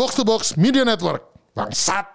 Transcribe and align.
Box 0.00 0.14
to 0.14 0.24
Box 0.24 0.56
Media 0.56 0.82
Network. 0.82 1.20
Bangsat. 1.54 2.06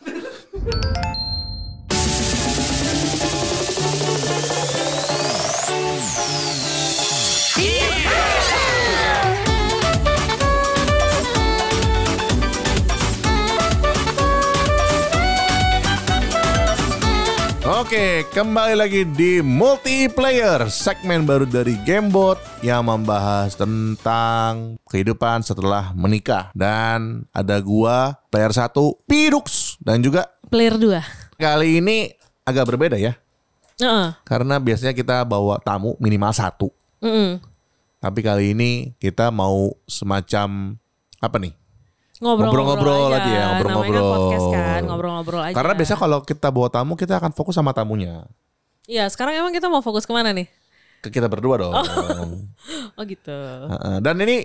Oke, 17.76 18.23
kembali 18.32 18.71
lagi 18.71 19.04
di 19.04 19.44
multiplayer 19.44 20.64
segmen 20.71 21.28
baru 21.28 21.44
dari 21.44 21.75
Gamebot 21.84 22.39
yang 22.64 22.88
membahas 22.88 23.52
tentang 23.52 24.80
kehidupan 24.88 25.44
setelah 25.44 25.92
menikah 25.92 26.56
dan 26.56 27.28
ada 27.36 27.60
gua 27.60 28.16
player 28.32 28.56
satu 28.56 28.96
Pirux 29.04 29.75
dan 29.84 30.00
juga 30.00 30.24
Player 30.48 30.79
2. 30.79 31.36
kali 31.36 31.84
ini 31.84 32.15
agak 32.48 32.63
berbeda 32.63 32.95
ya 32.95 33.20
Heeh. 33.76 34.15
karena 34.23 34.55
biasanya 34.55 34.95
kita 34.95 35.27
bawa 35.27 35.59
tamu 35.59 35.99
minimal 35.99 36.31
satu 36.31 36.71
Mm-mm. 37.03 37.43
tapi 37.99 38.23
kali 38.23 38.55
ini 38.55 38.95
kita 39.03 39.35
mau 39.35 39.76
semacam 39.84 40.79
apa 41.20 41.37
nih 41.43 41.51
Ngobrol-ngobrol 42.25 43.09
aja 43.11 43.21
ya, 43.21 43.29
kan 43.29 43.47
ngobrol-ngobrol. 43.53 44.09
podcast 44.09 44.47
kan, 44.49 44.81
ngobrol-ngobrol 44.84 45.41
aja. 45.43 45.53
karena 45.53 45.73
biasa 45.73 45.93
kalau 45.93 46.20
kita 46.20 46.48
bawa 46.49 46.67
tamu 46.67 46.93
kita 46.93 47.13
akan 47.15 47.31
fokus 47.31 47.53
sama 47.53 47.70
tamunya 47.70 48.25
Iya, 48.85 49.05
sekarang 49.07 49.34
emang 49.35 49.49
kita 49.49 49.65
mau 49.65 49.81
fokus 49.81 50.03
ke 50.03 50.11
mana 50.11 50.29
nih? 50.29 50.49
ke 50.99 51.09
kita 51.11 51.25
berdua 51.25 51.61
dong 51.61 51.73
Oh 52.93 53.05
gitu. 53.07 53.29
Heeh. 53.70 53.98
Dan 53.99 54.17
ini 54.20 54.41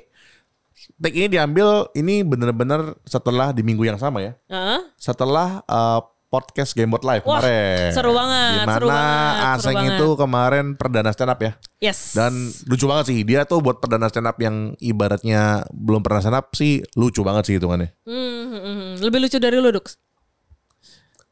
take 0.96 1.12
ini 1.14 1.28
diambil 1.30 1.88
ini 1.94 2.20
bener-bener 2.20 3.00
setelah 3.02 3.48
di 3.50 3.60
minggu 3.60 3.80
yang 3.82 3.96
sama 3.96 4.20
ya. 4.20 4.32
Heeh. 4.46 4.80
Setelah 4.94 5.60
eh, 5.62 6.00
podcast 6.30 6.78
Gamebot 6.78 7.02
Live 7.02 7.26
Wah, 7.26 7.42
kemarin. 7.42 7.90
seru 7.90 8.14
banget, 8.14 8.54
Di 8.54 8.58
mana 8.62 8.70
seru 8.78 8.86
banget, 8.86 9.34
seru 9.34 9.50
Aseng 9.50 9.74
banget. 9.74 9.98
itu 9.98 10.06
kemarin 10.14 10.64
perdana 10.78 11.10
stand 11.10 11.30
up 11.34 11.40
ya. 11.42 11.52
Yes. 11.82 12.14
Dan 12.14 12.32
lucu 12.70 12.86
banget 12.86 13.04
sih 13.10 13.18
dia 13.26 13.42
tuh 13.42 13.58
buat 13.58 13.82
perdana 13.82 14.06
stand 14.06 14.30
up 14.30 14.38
yang 14.38 14.78
ibaratnya 14.78 15.66
belum 15.74 16.06
pernah 16.06 16.22
stand 16.22 16.38
up 16.38 16.54
sih 16.54 16.86
lucu 16.94 17.26
banget 17.26 17.50
sih 17.50 17.54
hitungannya. 17.58 17.90
Hmm, 18.06 18.42
hmm, 18.46 18.62
hmm. 18.62 18.90
Lebih 19.02 19.18
lucu 19.26 19.36
dari 19.42 19.58
lu, 19.58 19.74
Dux. 19.74 19.98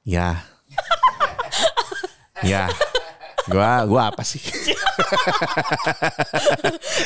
Ya. 0.03 0.43
ya. 2.43 2.67
Gua 3.49 3.71
gua 3.85 4.03
apa 4.09 4.23
sih? 4.23 4.41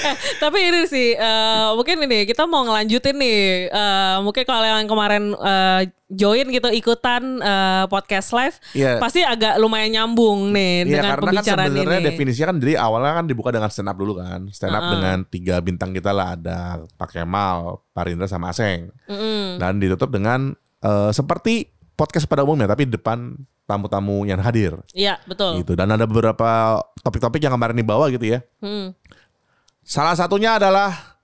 Eh, 0.02 0.16
tapi 0.40 0.58
ini 0.64 0.88
sih, 0.88 1.12
eh, 1.12 1.68
mungkin 1.72 2.02
ini 2.02 2.24
kita 2.24 2.44
mau 2.44 2.64
ngelanjutin 2.64 3.14
nih. 3.14 3.42
Eh, 3.68 4.16
mungkin 4.20 4.42
kalau 4.42 4.64
yang 4.64 4.88
kemarin 4.88 5.32
eh, 5.32 5.80
join 6.08 6.48
gitu 6.48 6.68
ikutan 6.68 7.38
eh, 7.38 7.84
podcast 7.86 8.32
live, 8.32 8.56
Iya. 8.72 8.96
pasti 8.96 9.20
agak 9.20 9.56
lumayan 9.56 9.92
nyambung 9.92 10.50
nih 10.50 10.82
Iya 10.82 10.88
dengan 10.88 11.10
karena 11.10 11.20
kan 11.22 11.28
pembicaraan 11.36 11.68
sebenarnya 11.68 12.00
ini. 12.00 12.08
definisinya 12.08 12.46
kan 12.48 12.58
dari 12.58 12.74
awalnya 12.74 13.12
kan 13.14 13.26
dibuka 13.26 13.50
dengan 13.50 13.68
stand 13.68 13.88
up 13.88 13.96
dulu 13.96 14.12
kan. 14.16 14.40
Stand 14.48 14.72
up 14.72 14.82
Uh-uh. 14.82 14.92
dengan 14.96 15.16
tiga 15.28 15.56
bintang 15.60 15.90
kita 15.92 16.10
lah 16.10 16.34
ada 16.34 16.58
Pak 16.96 17.12
Kemal, 17.12 17.56
Pak 17.92 18.04
Rindra 18.08 18.26
sama 18.26 18.50
Aseng. 18.50 18.88
Mm-mm. 19.06 19.60
Dan 19.60 19.78
ditutup 19.78 20.08
dengan 20.08 20.52
eh, 20.80 21.10
seperti 21.12 21.68
podcast 21.92 22.24
pada 22.24 22.42
umumnya 22.42 22.66
tapi 22.66 22.88
depan 22.88 23.36
tamu-tamu 23.64 24.26
yang 24.26 24.42
hadir 24.42 24.74
Iya, 24.92 25.22
betul. 25.24 25.62
gitu. 25.62 25.72
Dan 25.72 25.88
ada 25.90 26.04
beberapa 26.04 26.80
topik-topik 27.00 27.40
yang 27.40 27.54
kemarin 27.54 27.78
dibawa 27.78 28.10
gitu 28.10 28.26
ya. 28.26 28.42
Hmm. 28.58 28.92
Salah 29.82 30.14
satunya 30.14 30.58
adalah 30.58 31.18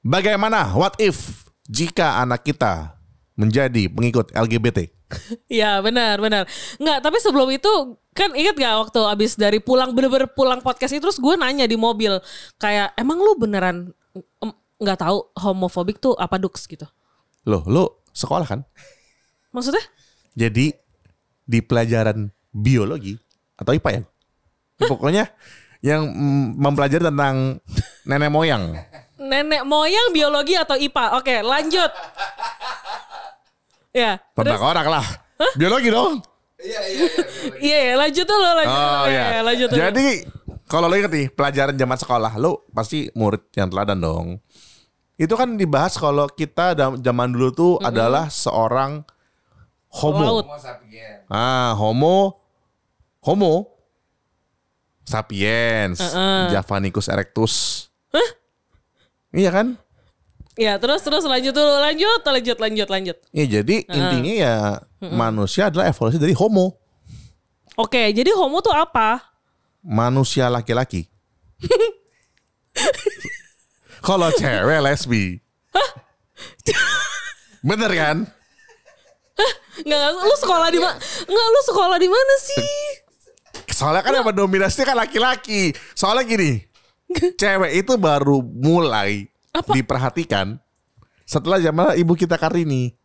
bagaimana 0.00 0.72
what 0.74 0.96
if 0.98 1.46
jika 1.66 2.18
anak 2.18 2.42
kita 2.42 2.98
menjadi 3.34 3.86
pengikut 3.88 4.30
LGBT. 4.32 4.78
Iya 5.50 5.82
benar 5.82 6.22
benar. 6.22 6.46
Nggak 6.78 6.98
tapi 7.02 7.18
sebelum 7.18 7.50
itu 7.50 7.98
kan 8.14 8.30
ingat 8.30 8.54
gak 8.54 8.74
waktu 8.78 9.00
abis 9.10 9.34
dari 9.34 9.58
pulang 9.58 9.90
bener-bener 9.90 10.30
pulang 10.30 10.62
podcast 10.62 10.94
itu 10.94 11.02
terus 11.02 11.18
gue 11.18 11.34
nanya 11.34 11.66
di 11.66 11.74
mobil 11.74 12.14
kayak 12.58 12.94
emang 12.94 13.18
lu 13.18 13.34
beneran 13.34 13.90
em, 14.14 14.50
nggak 14.78 14.98
tahu 15.02 15.18
homofobik 15.34 15.98
tuh 15.98 16.14
apa 16.14 16.38
duks 16.38 16.66
gitu? 16.70 16.86
Loh, 17.42 17.66
lu 17.66 17.90
sekolah 18.14 18.46
kan? 18.46 18.62
Maksudnya? 19.50 19.82
Jadi 20.38 20.70
di 21.50 21.58
pelajaran 21.58 22.30
biologi 22.54 23.18
atau 23.58 23.74
IPA 23.74 23.90
ya? 23.90 24.02
Ya, 24.78 24.86
Pokoknya 24.86 25.24
yang 25.82 26.06
mm, 26.06 26.46
mempelajari 26.62 27.02
tentang 27.10 27.58
nenek 28.06 28.30
moyang. 28.30 28.78
Nenek 29.18 29.66
moyang 29.66 30.14
biologi 30.14 30.54
atau 30.54 30.78
IPA? 30.78 31.04
Oke 31.18 31.42
lanjut. 31.42 31.90
Ya. 33.90 34.22
Tentang 34.38 34.54
terus- 34.54 34.70
orang 34.70 34.86
lah. 34.86 35.06
Biologi 35.58 35.90
dong. 35.90 36.22
Iya 37.56 37.78
ya 37.88 37.94
lanjut 37.96 38.28
dulu 38.28 38.44
lanjut. 38.44 38.76
Oh 38.76 39.04
dulu. 39.08 39.16
ya. 39.16 39.24
Lanjut 39.40 39.66
dulu. 39.72 39.80
Jadi 39.80 40.06
kalau 40.70 40.86
lo 40.86 40.94
inget 40.94 41.10
nih 41.10 41.26
pelajaran 41.32 41.74
zaman 41.74 41.98
sekolah, 41.98 42.32
lo 42.38 42.68
pasti 42.70 43.08
murid 43.16 43.42
yang 43.56 43.72
teladan 43.72 43.98
dong. 43.98 44.26
Itu 45.16 45.34
kan 45.36 45.56
dibahas 45.56 45.96
kalau 45.96 46.28
kita 46.28 46.76
dam- 46.76 47.00
zaman 47.00 47.28
dulu 47.32 47.48
tuh 47.52 47.72
adalah 47.80 48.28
seorang 48.28 49.02
homo. 49.90 50.22
Laut. 50.22 50.46
Ah, 51.30 51.74
homo 51.78 52.38
homo 53.22 53.68
sapiens, 55.06 55.98
Heeh. 56.00 56.54
Javanicus 56.54 57.10
erectus. 57.10 57.54
Iya 59.30 59.50
kan? 59.54 59.78
Ya 60.58 60.74
terus 60.82 61.06
terus 61.06 61.22
lanjut 61.22 61.54
dulu 61.54 61.78
lanjut 61.78 62.20
lanjut 62.26 62.58
lanjut 62.58 62.88
lanjut. 62.90 63.16
Ya 63.30 63.46
jadi 63.46 63.86
intinya 63.86 64.34
ya 64.34 64.54
manusia 64.98 65.70
adalah 65.70 65.86
evolusi 65.86 66.18
dari 66.18 66.34
homo. 66.34 66.74
Oke 67.78 68.10
jadi 68.10 68.34
homo 68.34 68.58
tuh 68.58 68.74
apa? 68.74 69.22
Manusia 69.86 70.50
laki-laki. 70.50 71.06
Kalau 74.06 74.34
cewek 74.34 74.80
lesbi. 74.82 75.38
Bener 77.62 77.90
kan? 77.94 78.16
Nggak 79.86 80.26
lu 80.26 80.36
sekolah 80.40 80.68
di 80.68 80.78
mana? 80.78 80.96
Nggak 81.26 81.46
lu 81.50 81.60
sekolah 81.66 81.96
di 81.98 82.08
mana 82.08 82.34
sih? 82.40 82.68
Soalnya 83.70 84.02
kan 84.04 84.12
yang 84.12 84.26
mendominasi 84.28 84.84
kan 84.84 84.96
laki-laki. 84.98 85.72
Soalnya 85.96 86.28
gini, 86.28 86.60
cewek 87.40 87.72
itu 87.80 87.96
baru 87.96 88.44
mulai 88.44 89.24
Apa? 89.56 89.72
diperhatikan 89.72 90.60
setelah 91.24 91.62
zaman 91.62 91.96
ibu 91.96 92.12
kita 92.18 92.36
Kartini. 92.36 92.92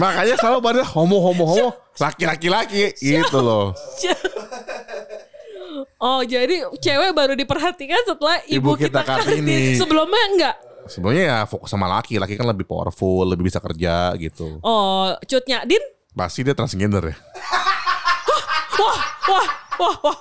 Makanya 0.00 0.32
selalu 0.40 0.58
pada 0.64 0.80
homo 0.96 1.20
homo 1.20 1.44
homo 1.44 1.68
laki-laki 2.00 2.48
laki 2.48 2.96
gitu 2.96 3.44
loh. 3.44 3.76
Oh 6.00 6.24
jadi 6.24 6.64
cewek 6.80 7.12
baru 7.12 7.36
diperhatikan 7.36 8.00
setelah 8.08 8.40
ibu, 8.48 8.72
Ibu 8.72 8.88
kita 8.88 9.04
Kartini. 9.04 9.76
Sebelumnya 9.76 10.22
enggak? 10.32 10.56
Sebenarnya 10.88 11.24
ya 11.28 11.38
fokus 11.44 11.68
sama 11.68 11.84
laki, 11.84 12.16
laki 12.16 12.40
kan 12.40 12.48
lebih 12.48 12.64
powerful, 12.64 13.28
lebih 13.28 13.52
bisa 13.52 13.60
kerja 13.60 14.16
gitu. 14.16 14.64
Oh 14.64 15.12
cutnya 15.28 15.60
Din? 15.68 15.84
Pasti 16.16 16.40
dia 16.40 16.56
transgender 16.56 17.04
ya. 17.04 17.16
Wah 18.80 19.00
wah 19.28 19.48
wah 19.76 19.96
wah. 20.08 20.18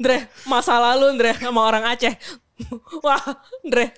Dre 0.00 0.32
masa 0.48 0.80
lalu 0.80 1.20
Dre 1.20 1.36
sama 1.36 1.68
orang 1.68 1.84
Aceh. 1.84 2.16
Wah 3.04 3.20
Dre. 3.60 3.92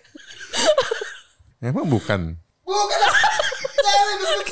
Emang 1.63 1.87
bukan. 1.87 2.35
Bukan. 2.67 2.99
Cewek 3.79 4.15
dulu. 4.19 4.43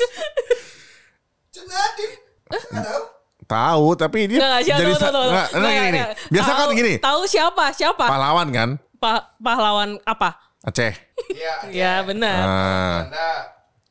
Cenadin. 1.51 2.11
Enggak 2.47 2.83
tahu. 2.87 3.03
Tahu, 3.51 3.87
tapi 3.93 4.19
dia 4.25 4.39
siapa 4.57 4.79
jadi 4.79 4.91
tahu 4.93 5.11
tahu. 5.11 5.27
nggak, 5.27 5.47
nah, 5.53 5.69
gini, 5.69 5.89
nih. 5.91 6.03
Biasa 6.29 6.49
kan 6.49 6.59
Tahu- 6.63 6.73
gini, 6.73 6.93
Tahu 6.97 7.21
siapa? 7.25 7.65
Siapa? 7.71 8.05
pahlawan 8.05 8.47
kan, 8.49 8.69
Pa- 8.95 9.27
pahlawan 9.37 9.99
apa? 10.03 10.39
Aceh. 10.61 10.93
Iya. 11.27 11.53
Ya 11.81 11.93
benar. 12.01 12.39
Ah. 12.39 12.97
Anda. 13.03 13.29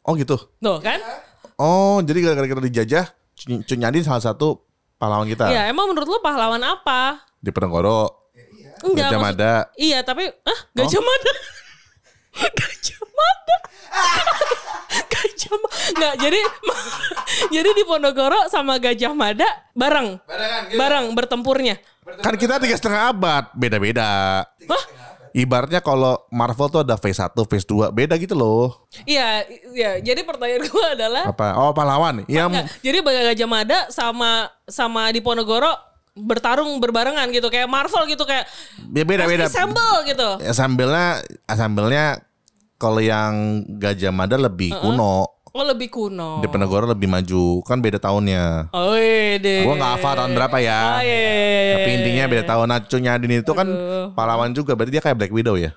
Oh 0.03 0.15
gitu. 0.15 0.37
Tuh 0.57 0.79
kan? 0.79 0.97
Oh, 1.55 2.01
jadi 2.01 2.19
gara-gara 2.23 2.49
kita 2.49 2.63
dijajah, 2.63 3.05
Cu- 3.35 3.63
Cunyadin 3.63 4.01
salah 4.01 4.23
satu 4.23 4.65
pahlawan 4.97 5.25
kita 5.25 5.49
Iya 5.49 5.69
emang 5.69 5.87
menurut 5.87 6.09
lu 6.09 6.19
pahlawan 6.19 6.61
apa? 6.61 7.21
di 7.37 7.49
Penegoro. 7.49 8.33
Enggak. 8.81 9.13
Gajah 9.13 9.19
maksud- 9.19 9.37
Mada. 9.37 9.55
Iya 9.75 9.99
tapi 10.01 10.25
ah 10.41 10.59
Gajah 10.73 11.01
Mada. 11.01 11.33
Gajah 12.57 13.01
Mada. 13.21 13.57
Gajah 15.11 15.55
Mada. 15.55 15.77
Enggak 15.91 16.15
jadi 16.19 16.41
jadi 17.55 17.69
di 17.71 17.83
Ponorogo 17.85 18.41
sama 18.49 18.81
Gajah 18.81 19.13
Mada 19.13 19.49
bareng. 19.77 20.17
Barengan 20.25 20.63
gitu. 20.69 20.79
Bareng 20.79 21.05
bertempurnya. 21.13 21.77
Kan 22.25 22.35
kita 22.35 22.59
tiga 22.59 22.75
setengah 22.75 23.15
abad, 23.15 23.45
beda-beda. 23.55 24.43
Hah? 24.45 24.85
Ibaratnya 25.31 25.79
kalau 25.79 26.19
Marvel 26.35 26.67
tuh 26.67 26.83
ada 26.83 26.99
phase 26.99 27.23
1, 27.23 27.39
phase 27.47 27.63
2, 27.63 27.95
beda 27.95 28.19
gitu 28.19 28.35
loh. 28.35 28.91
Iya, 29.07 29.47
iya. 29.71 30.03
Jadi 30.03 30.27
pertanyaan 30.27 30.67
gue 30.67 30.87
adalah 30.91 31.31
Apa? 31.31 31.55
Oh, 31.55 31.71
pahlawan. 31.71 32.27
Yang 32.27 32.51
enggak, 32.51 32.67
jadi 32.83 32.99
Gajah 33.31 33.49
Mada 33.49 33.79
sama 33.95 34.51
sama 34.67 35.07
di 35.15 35.23
Ponorogo 35.23 35.71
bertarung 36.19 36.83
berbarengan 36.83 37.31
gitu 37.31 37.47
kayak 37.47 37.71
Marvel 37.71 38.11
gitu 38.11 38.27
kayak 38.27 38.51
Ya 38.91 39.07
beda 39.07 39.31
beda. 39.31 39.47
assemble 39.47 40.03
gitu. 40.11 40.29
Ya, 40.43 40.51
sambilnya 40.51 41.23
sambilnya 41.47 42.19
kalau 42.81 43.05
yang 43.05 43.61
Gajah 43.77 44.09
Mada 44.09 44.41
lebih 44.41 44.73
kuno. 44.81 45.29
Oh 45.53 45.67
lebih 45.67 45.93
kuno. 45.93 46.41
Di 46.41 46.49
Penegoro 46.49 46.89
lebih 46.89 47.13
maju. 47.13 47.61
Kan 47.69 47.85
beda 47.85 48.01
tahunnya. 48.01 48.73
Oh 48.73 48.97
iya 48.97 49.37
deh. 49.37 49.69
Gua 49.69 49.77
nggak 49.77 49.93
hafal 50.01 50.15
tahun 50.17 50.33
berapa 50.33 50.57
ya. 50.65 50.81
Oh, 50.97 51.03
iya, 51.05 51.19
iya, 51.21 51.35
iya, 51.37 51.75
Tapi 51.77 51.89
iya, 51.93 51.97
intinya 52.01 52.25
iya, 52.25 52.33
beda 52.33 52.43
iya. 52.47 52.49
tahun. 52.49 52.67
Nah, 52.73 52.81
Cunya 52.89 53.11
Adin 53.19 53.45
itu 53.45 53.53
kan 53.53 53.69
Aduh. 53.69 54.17
pahlawan 54.17 54.57
juga. 54.57 54.73
Berarti 54.73 54.97
dia 54.97 55.03
kayak 55.05 55.21
Black 55.21 55.35
Widow 55.35 55.61
ya. 55.61 55.77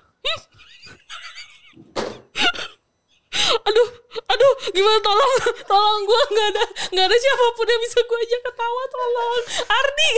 Aduh, 3.64 3.88
aduh, 4.14 4.52
gimana 4.70 4.98
tolong, 5.02 5.32
tolong 5.66 6.00
gue 6.06 6.20
nggak 6.36 6.48
ada, 6.54 6.64
nggak 6.94 7.06
ada 7.10 7.16
siapa 7.16 7.44
pun 7.56 7.66
yang 7.66 7.82
bisa 7.82 7.98
gue 7.98 8.18
ajak 8.24 8.40
ketawa, 8.46 8.82
tolong, 8.92 9.42
Ardi. 9.66 10.12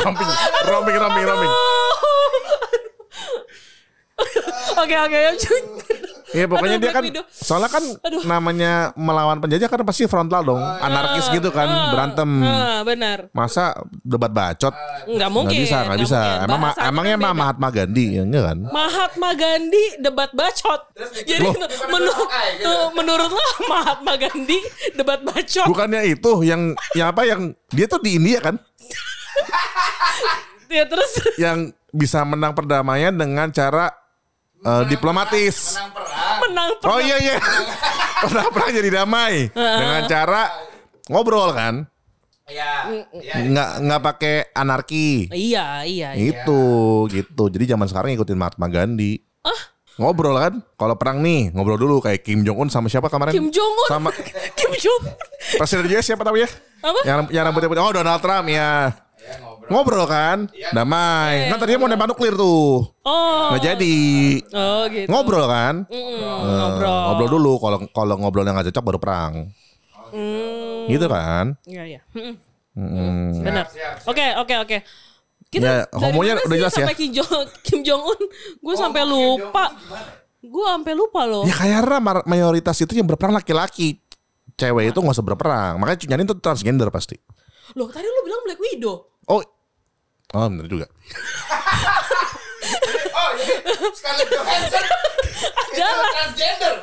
romping, 0.00 0.30
romping, 0.70 0.96
romping, 0.96 1.24
romping. 1.26 1.52
Oke 4.76 4.96
oke 4.96 5.18
ya. 5.18 5.32
Iya 6.30 6.46
pokoknya 6.46 6.78
Aduh, 6.78 6.84
dia 6.86 6.92
kan 6.94 7.02
Widow. 7.02 7.24
soalnya 7.28 7.66
kan 7.66 7.82
Aduh. 7.82 8.22
namanya 8.22 8.94
melawan 8.94 9.42
penjajah 9.42 9.66
kan 9.66 9.82
pasti 9.82 10.06
frontal 10.06 10.46
dong, 10.46 10.62
anarkis 10.62 11.26
gitu 11.26 11.50
kan, 11.50 11.66
berantem. 11.90 12.30
Ah, 12.40 12.86
benar. 12.86 13.26
Masa 13.34 13.74
debat 14.00 14.30
bacot? 14.30 14.70
Nggak 15.10 15.26
mungkin. 15.26 15.58
Nggak 15.58 15.66
bisa, 15.66 15.78
nggak 15.82 15.98
bisa. 15.98 16.20
mungkin. 16.22 16.44
Emang 16.46 16.60
ma- 16.62 16.66
Bahasanya 16.70 16.86
emangnya 16.86 17.16
kan. 17.18 17.34
Mahatma 17.34 17.68
Gandhi 17.68 18.06
ya 18.14 18.22
enggak 18.22 18.44
kan? 18.46 18.58
Mahatma 18.62 19.30
Gandhi 19.34 19.84
debat 19.98 20.30
bacot. 20.30 20.80
Jadi 21.18 21.42
Loh. 21.42 21.54
menurut 21.90 22.28
menurut 22.94 23.30
lo 23.34 23.44
Mahatma 23.66 24.12
Gandhi 24.14 24.58
debat 24.94 25.20
bacot. 25.20 25.66
Bukannya 25.66 26.02
itu 26.06 26.32
yang 26.46 26.62
yang 26.94 27.10
apa 27.10 27.26
yang 27.26 27.40
dia 27.74 27.90
tuh 27.90 27.98
di 27.98 28.14
India 28.14 28.38
kan? 28.38 28.54
Ya 30.70 30.86
terus 30.86 31.10
Yang 31.34 31.74
bisa 31.90 32.22
menang 32.22 32.54
perdamaian 32.54 33.10
dengan 33.10 33.50
cara 33.50 33.90
eh, 34.60 34.84
diplomatis. 34.88 35.76
menang 36.40 36.70
perang. 36.80 36.96
Oh 36.96 37.00
iya 37.00 37.16
iya. 37.20 37.36
Pernah 38.20 38.46
perang 38.52 38.70
jadi 38.72 38.90
damai 39.02 39.48
dengan 39.52 40.02
cara 40.08 40.42
ngobrol 41.08 41.52
kan? 41.52 41.84
Iya. 42.50 42.72
Iya. 43.14 43.34
Nggak 43.46 43.70
nggak 43.86 44.00
pakai 44.02 44.34
anarki. 44.52 45.30
Iya 45.30 45.84
iya. 45.86 46.08
iya. 46.16 46.26
Itu 46.34 46.62
gitu. 47.08 47.48
Jadi 47.48 47.64
zaman 47.70 47.86
sekarang 47.86 48.12
ngikutin 48.16 48.38
Mahatma 48.38 48.66
Gandhi. 48.66 49.22
Ngobrol 50.00 50.32
kan? 50.40 50.54
Kalau 50.80 50.96
perang 50.96 51.20
nih 51.20 51.52
ngobrol 51.52 51.76
dulu 51.76 52.00
kayak 52.00 52.24
Kim 52.24 52.40
Jong 52.40 52.56
Un 52.56 52.68
sama 52.72 52.88
siapa 52.88 53.12
kemarin? 53.12 53.36
Kim 53.36 53.52
Jong 53.52 53.74
Un. 53.84 53.88
Sama 53.92 54.08
Kim 54.58 54.72
Jong. 54.80 55.02
presiden 55.60 55.84
US 55.92 56.04
siapa 56.08 56.24
namanya? 56.24 56.48
Apa? 56.80 57.00
Yang 57.04 57.18
yang 57.36 57.44
rambutnya 57.44 57.68
putih. 57.68 57.84
Oh 57.84 57.92
Donald 57.92 58.20
Trump 58.24 58.48
ya. 58.48 58.96
Ngobrol 59.70 60.04
kan? 60.04 60.38
Damai. 60.70 61.46
Kan 61.46 61.56
tadinya 61.56 61.78
mau 61.78 61.88
nembak 61.88 62.10
nuklir 62.10 62.34
tuh. 62.34 62.90
Oh. 63.00 63.54
Nggak 63.54 63.62
jadi. 63.64 63.98
Oh 64.50 64.82
gitu. 64.86 65.06
Ngobrol 65.06 65.46
kan? 65.46 65.74
Mm, 65.86 65.96
Eh, 65.96 66.18
ngobrol. 66.52 67.00
ngobrol 67.06 67.28
dulu. 67.30 67.52
Kalau 67.56 67.78
kalau 67.88 68.14
ngobrol 68.16 68.42
yang 68.42 68.54
nggak 68.54 68.68
cocok 68.68 68.84
baru 68.84 68.98
perang. 68.98 69.32
Hmm. 70.10 70.84
Gitu 70.86 71.06
kan? 71.06 71.54
Iya 71.64 71.82
iya. 71.86 72.00
Mm-mm. 72.12 72.34
Mm. 72.74 73.42
Benar. 73.42 73.64
Oke 74.04 74.26
oke 74.36 74.54
oke. 74.60 74.78
Kita 75.46 75.66
Ya, 75.66 75.74
dari 75.84 76.02
homonya 76.06 76.32
udah 76.40 76.56
jelas 76.56 76.72
ya. 76.72 76.86
sampai 76.86 76.94
Kim 76.94 77.10
Jong 77.12 77.46
Kim 77.62 77.80
Jong 77.80 78.02
Un. 78.04 78.20
Gue 78.56 78.74
sampai 78.74 79.02
lupa. 79.02 79.70
Gue 80.40 80.64
sampai 80.64 80.94
lupa 80.94 81.26
loh. 81.26 81.42
Ya 81.42 81.52
karena 81.52 81.98
mar- 81.98 82.22
mayoritas 82.24 82.74
itu 82.76 82.90
yang 82.92 83.06
berperang 83.06 83.34
laki-laki. 83.34 83.98
Cewek 84.54 84.90
itu 84.90 84.98
nggak 84.98 85.14
usah 85.14 85.24
berperang. 85.24 85.74
Makanya 85.76 85.98
Cunyanin 85.98 86.26
tuh 86.26 86.38
transgender 86.38 86.86
pasti. 86.88 87.18
Loh 87.72 87.86
tadi 87.86 88.02
lu 88.02 88.22
bilang 88.22 88.42
Black 88.42 88.58
Widow. 88.58 89.08
Oh, 89.26 89.42
oh 90.36 90.46
bener 90.48 90.66
juga. 90.68 90.86
Oh, 93.10 93.30
jadi 93.36 93.52
Scarlett 93.92 94.28
Johansson 94.30 94.84
itu 95.74 96.04
transgender. 96.14 96.74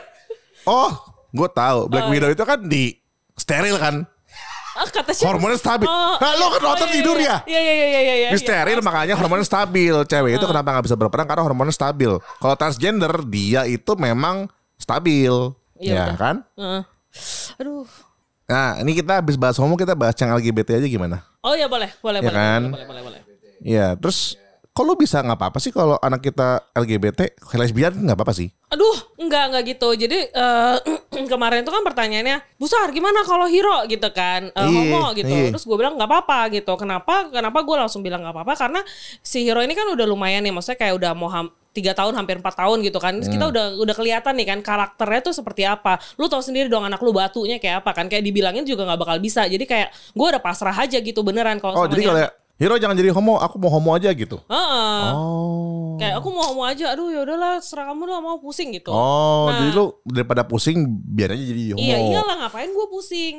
Oh, 0.67 0.91
gue 1.31 1.49
tahu. 1.55 1.79
Black 1.87 2.05
Oh, 2.07 2.11
Widow 2.11 2.29
itu 2.29 2.43
kan 2.43 2.59
di 2.67 2.99
steril 3.39 3.79
kan. 3.79 4.03
Ah 4.77 4.85
kata 4.85 5.09
siapa? 5.09 5.33
Hormonnya 5.33 5.57
stabil. 5.57 5.89
Oh, 5.89 6.15
nah, 6.21 6.33
lo 6.37 6.53
kan 6.53 6.61
oh, 6.61 6.65
nonton 6.69 6.89
iya, 6.91 6.95
tidur 6.99 7.17
iya. 7.17 7.25
ya? 7.25 7.37
Iya 7.49 7.59
iya 7.61 7.73
iya 7.73 7.87
iya 7.87 8.15
iya. 8.21 8.29
Di 8.29 8.37
steril 8.37 8.79
makanya 8.85 9.17
hormonnya 9.17 9.47
stabil. 9.47 9.95
Cewek 10.05 10.37
itu 10.37 10.45
kenapa 10.45 10.67
nggak 10.77 10.85
bisa 10.85 10.97
berperang 10.99 11.25
karena 11.25 11.43
hormonnya 11.47 11.73
stabil. 11.73 12.11
Kalau 12.21 12.55
transgender 12.59 13.13
dia 13.25 13.65
itu 13.65 13.91
memang 13.97 14.45
stabil, 14.77 15.33
Iya, 15.81 16.13
ya 16.13 16.17
kan? 16.17 16.45
Heeh. 16.53 16.81
Aduh. 17.57 17.89
Nah, 18.47 18.79
ini 18.79 18.93
kita 18.95 19.19
habis 19.19 19.35
bahas 19.35 19.57
homo, 19.57 19.75
kita 19.75 19.97
bahas 19.97 20.15
yang 20.21 20.31
LGBT 20.37 20.77
aja 20.79 20.87
gimana? 20.87 21.25
Oh 21.41 21.57
ya 21.57 21.67
boleh, 21.67 21.89
boleh, 21.99 22.19
Ya 22.21 22.29
boleh, 22.29 22.37
kan? 22.37 22.61
boleh, 22.69 22.85
boleh, 22.85 23.01
boleh, 23.03 23.21
boleh. 23.21 23.26
Ya, 23.59 23.93
terus 23.93 24.37
kalau 24.71 24.93
bisa 24.93 25.17
nggak 25.17 25.33
apa-apa 25.35 25.57
sih 25.57 25.69
kalau 25.69 25.97
anak 25.97 26.21
kita 26.21 26.61
LGBT, 26.71 27.33
lesbian 27.51 27.97
nggak 27.97 28.13
apa-apa 28.13 28.29
sih? 28.31 28.53
Aduh, 28.69 28.93
enggak 29.17 29.49
enggak 29.49 29.63
gitu. 29.67 29.89
Jadi 29.91 30.29
eh, 30.29 30.75
kemarin 31.31 31.61
itu 31.61 31.71
kan 31.71 31.81
pertanyaannya, 31.81 32.37
Busar 32.55 32.85
gimana 32.89 33.25
kalau 33.25 33.49
hero 33.49 33.81
gitu 33.85 34.05
kan, 34.11 34.47
Eh, 34.47 34.61
Iya, 34.61 34.69
homo 34.69 35.03
gitu. 35.13 35.25
iya. 35.27 35.49
Terus 35.49 35.65
gue 35.65 35.73
bilang 35.75 35.97
nggak 35.97 36.05
apa-apa 36.05 36.53
gitu. 36.53 36.69
Kenapa? 36.75 37.25
Kenapa 37.27 37.57
gue 37.59 37.75
langsung 37.75 38.01
bilang 38.01 38.21
nggak 38.21 38.35
apa-apa? 38.35 38.53
Karena 38.55 38.81
si 39.19 39.43
hero 39.43 39.59
ini 39.59 39.73
kan 39.73 39.89
udah 39.89 40.05
lumayan 40.05 40.41
nih, 40.41 40.53
maksudnya 40.53 40.77
kayak 40.77 40.93
udah 40.95 41.11
mau 41.11 41.27
ham- 41.27 41.49
tiga 41.73 41.93
tahun 41.93 42.13
hampir 42.13 42.37
empat 42.37 42.53
tahun 42.55 42.81
gitu 42.81 42.97
kan. 42.97 43.17
Terus 43.17 43.29
kita 43.31 43.45
Hmm. 43.45 43.53
udah 43.53 43.65
udah 43.77 43.95
kelihatan 43.95 44.33
nih 44.33 44.47
kan 44.47 44.59
karakternya 44.61 45.21
tuh 45.23 45.29
seperti 45.31 45.61
apa. 45.61 45.97
Lu 46.17 46.25
tau 46.25 46.41
sendiri 46.41 46.65
dong 46.67 46.81
anak 46.81 46.97
lu 46.99 47.09
batunya 47.09 47.57
kayak 47.57 47.81
apa 47.81 47.93
kan? 47.93 48.05
Kayak 48.05 48.25
dibilangin 48.25 48.61
juga 48.61 48.81
nggak 48.83 48.97
bakal 48.99 49.17
bisa. 49.17 49.45
Jadi 49.45 49.61
kayak 49.63 49.89
gue 50.11 50.27
udah 50.27 50.37
pasrah 50.39 50.73
aja 50.73 50.97
gitu 50.97 51.21
beneran 51.21 51.57
kalau 51.57 51.81
Oh, 51.81 51.85
jadi 51.85 52.03
kalau. 52.03 52.29
Hero 52.57 52.75
jangan 52.77 52.97
jadi 52.97 53.13
homo, 53.13 53.37
aku 53.37 53.55
mau 53.61 53.69
homo 53.69 53.93
aja 53.93 54.09
gitu. 54.11 54.41
Heeh. 54.49 55.01
Oh. 55.13 55.95
Kayak 55.97 56.21
aku 56.21 56.29
mau 56.33 56.53
homo 56.53 56.65
aja. 56.65 56.93
Aduh 56.93 57.09
ya 57.09 57.21
udahlah, 57.25 57.61
serah 57.61 57.89
kamu 57.89 58.09
lah 58.09 58.19
mau 58.21 58.37
pusing 58.37 58.73
gitu. 58.73 58.89
Oh, 58.89 59.49
Nah. 59.49 59.61
jadi 59.61 59.69
lu 59.77 59.85
daripada 60.05 60.41
pusing 60.45 60.85
biar 60.89 61.33
aja 61.33 61.43
jadi 61.45 61.73
homo. 61.73 61.81
Iya 61.81 61.97
iyalah 62.01 62.35
ngapain 62.45 62.69
gue 62.69 62.87
pusing. 62.89 63.37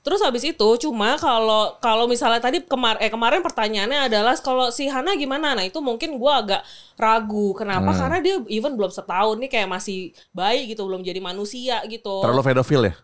Terus 0.00 0.22
habis 0.22 0.46
itu 0.46 0.68
cuma 0.86 1.18
kalau 1.18 1.74
kalau 1.82 2.06
misalnya 2.06 2.38
tadi 2.38 2.62
kemar 2.62 2.94
eh 3.02 3.10
kemarin 3.10 3.42
pertanyaannya 3.42 4.06
adalah 4.06 4.38
kalau 4.38 4.70
si 4.70 4.86
Hana 4.86 5.18
gimana? 5.18 5.58
Nah 5.58 5.66
itu 5.66 5.82
mungkin 5.82 6.14
gue 6.14 6.32
agak 6.32 6.62
ragu. 6.94 7.50
Kenapa? 7.58 7.90
Hmm. 7.90 7.98
Karena 7.98 8.18
dia 8.22 8.38
even 8.46 8.78
belum 8.78 8.94
setahun 8.94 9.34
nih 9.42 9.50
kayak 9.50 9.66
masih 9.66 10.14
bayi 10.30 10.70
gitu, 10.70 10.86
belum 10.86 11.02
jadi 11.02 11.18
manusia 11.18 11.82
gitu. 11.90 12.22
Terlalu 12.22 12.42
pedofil 12.46 12.86
ya? 12.86 12.94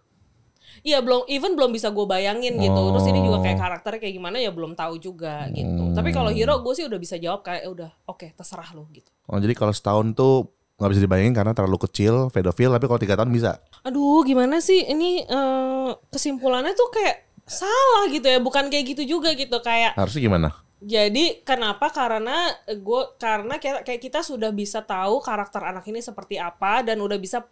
Iya 0.82 0.98
belum 0.98 1.30
even 1.30 1.54
belum 1.54 1.70
bisa 1.70 1.88
gue 1.88 2.02
bayangin 2.04 2.58
gitu. 2.58 2.82
Terus 2.90 3.06
ini 3.06 3.22
juga 3.22 3.38
Oh. 3.38 3.42
kayak 3.42 3.54
karakternya 3.56 4.00
kayak 4.02 4.14
gimana 4.14 4.36
ya 4.36 4.50
belum 4.50 4.74
tahu 4.74 4.98
juga 4.98 5.46
gitu. 5.48 5.94
Tapi 5.94 6.10
kalau 6.10 6.28
Hero 6.28 6.58
gue 6.58 6.74
sih 6.74 6.84
udah 6.84 6.98
bisa 6.98 7.16
jawab 7.16 7.40
kayak 7.40 7.62
"Eh, 7.62 7.70
udah 7.70 7.90
oke 8.04 8.34
terserah 8.34 8.66
lo 8.74 8.90
gitu. 8.90 9.06
Oh, 9.26 9.38
jadi 9.38 9.54
kalau 9.54 9.70
setahun 9.70 10.10
tuh 10.12 10.50
nggak 10.76 10.90
bisa 10.90 11.00
dibayangin 11.00 11.30
karena 11.32 11.54
terlalu 11.54 11.78
kecil, 11.80 12.26
pedofil, 12.28 12.70
tapi 12.70 12.84
kalau 12.84 12.98
tiga 12.98 13.14
tahun 13.14 13.30
bisa. 13.30 13.62
Aduh 13.82 14.26
gimana 14.26 14.58
sih 14.58 14.82
ini 14.84 15.22
eh, 15.22 15.90
kesimpulannya 16.08 16.74
tuh 16.74 16.90
kayak 16.90 17.16
salah 17.42 18.06
gitu 18.08 18.26
ya 18.26 18.38
bukan 18.38 18.66
kayak 18.66 18.94
gitu 18.94 19.18
juga 19.18 19.34
gitu 19.34 19.54
kayak 19.58 19.94
Harusnya 19.94 20.22
gimana? 20.24 20.48
Jadi 20.82 21.46
kenapa? 21.46 21.94
Karena 21.94 22.50
gue 22.66 23.02
karena 23.16 23.54
kayak 23.58 24.02
kita 24.02 24.18
sudah 24.18 24.50
bisa 24.50 24.82
tahu 24.82 25.22
karakter 25.22 25.62
anak 25.62 25.86
ini 25.86 26.02
seperti 26.02 26.36
apa 26.36 26.82
dan 26.82 26.98
udah 26.98 27.14
bisa 27.16 27.46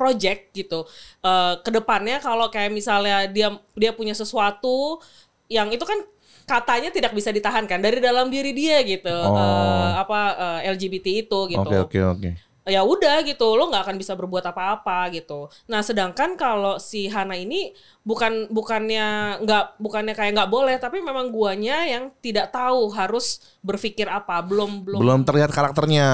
project 0.00 0.56
gitu. 0.56 0.88
Eh 1.20 1.54
ke 1.60 1.68
depannya 1.68 2.16
kalau 2.24 2.48
kayak 2.48 2.72
misalnya 2.72 3.28
dia 3.28 3.52
dia 3.76 3.92
punya 3.92 4.16
sesuatu 4.16 5.04
yang 5.52 5.68
itu 5.68 5.84
kan 5.84 6.00
katanya 6.48 6.90
tidak 6.90 7.12
bisa 7.14 7.30
ditahan 7.30 7.68
kan 7.68 7.78
dari 7.78 8.00
dalam 8.00 8.32
diri 8.32 8.56
dia 8.56 8.80
gitu. 8.82 9.12
Oh. 9.12 9.36
Eh, 9.36 9.92
apa 10.00 10.20
eh, 10.64 10.72
LGBT 10.72 11.06
itu 11.28 11.38
gitu 11.52 11.68
Oke, 11.68 11.76
oke, 11.84 11.98
oke. 12.16 12.30
Ya 12.68 12.84
udah 12.84 13.24
gitu 13.24 13.56
lo 13.56 13.72
nggak 13.72 13.88
akan 13.88 13.96
bisa 13.96 14.12
berbuat 14.12 14.44
apa-apa 14.52 15.08
gitu 15.16 15.48
nah 15.64 15.80
sedangkan 15.80 16.36
kalau 16.36 16.76
si 16.76 17.08
Hana 17.08 17.32
ini 17.32 17.72
bukan 18.04 18.52
bukannya 18.52 19.40
nggak 19.40 19.80
bukannya 19.80 20.12
kayak 20.12 20.32
nggak 20.36 20.50
boleh 20.52 20.76
tapi 20.76 21.00
memang 21.00 21.32
guanya 21.32 21.88
yang 21.88 22.12
tidak 22.20 22.52
tahu 22.52 22.92
harus 22.92 23.40
berpikir 23.64 24.06
apa 24.06 24.44
belum 24.44 24.84
belum, 24.84 25.00
Belum 25.00 25.20
terlihat 25.24 25.50
karakternya. 25.50 26.08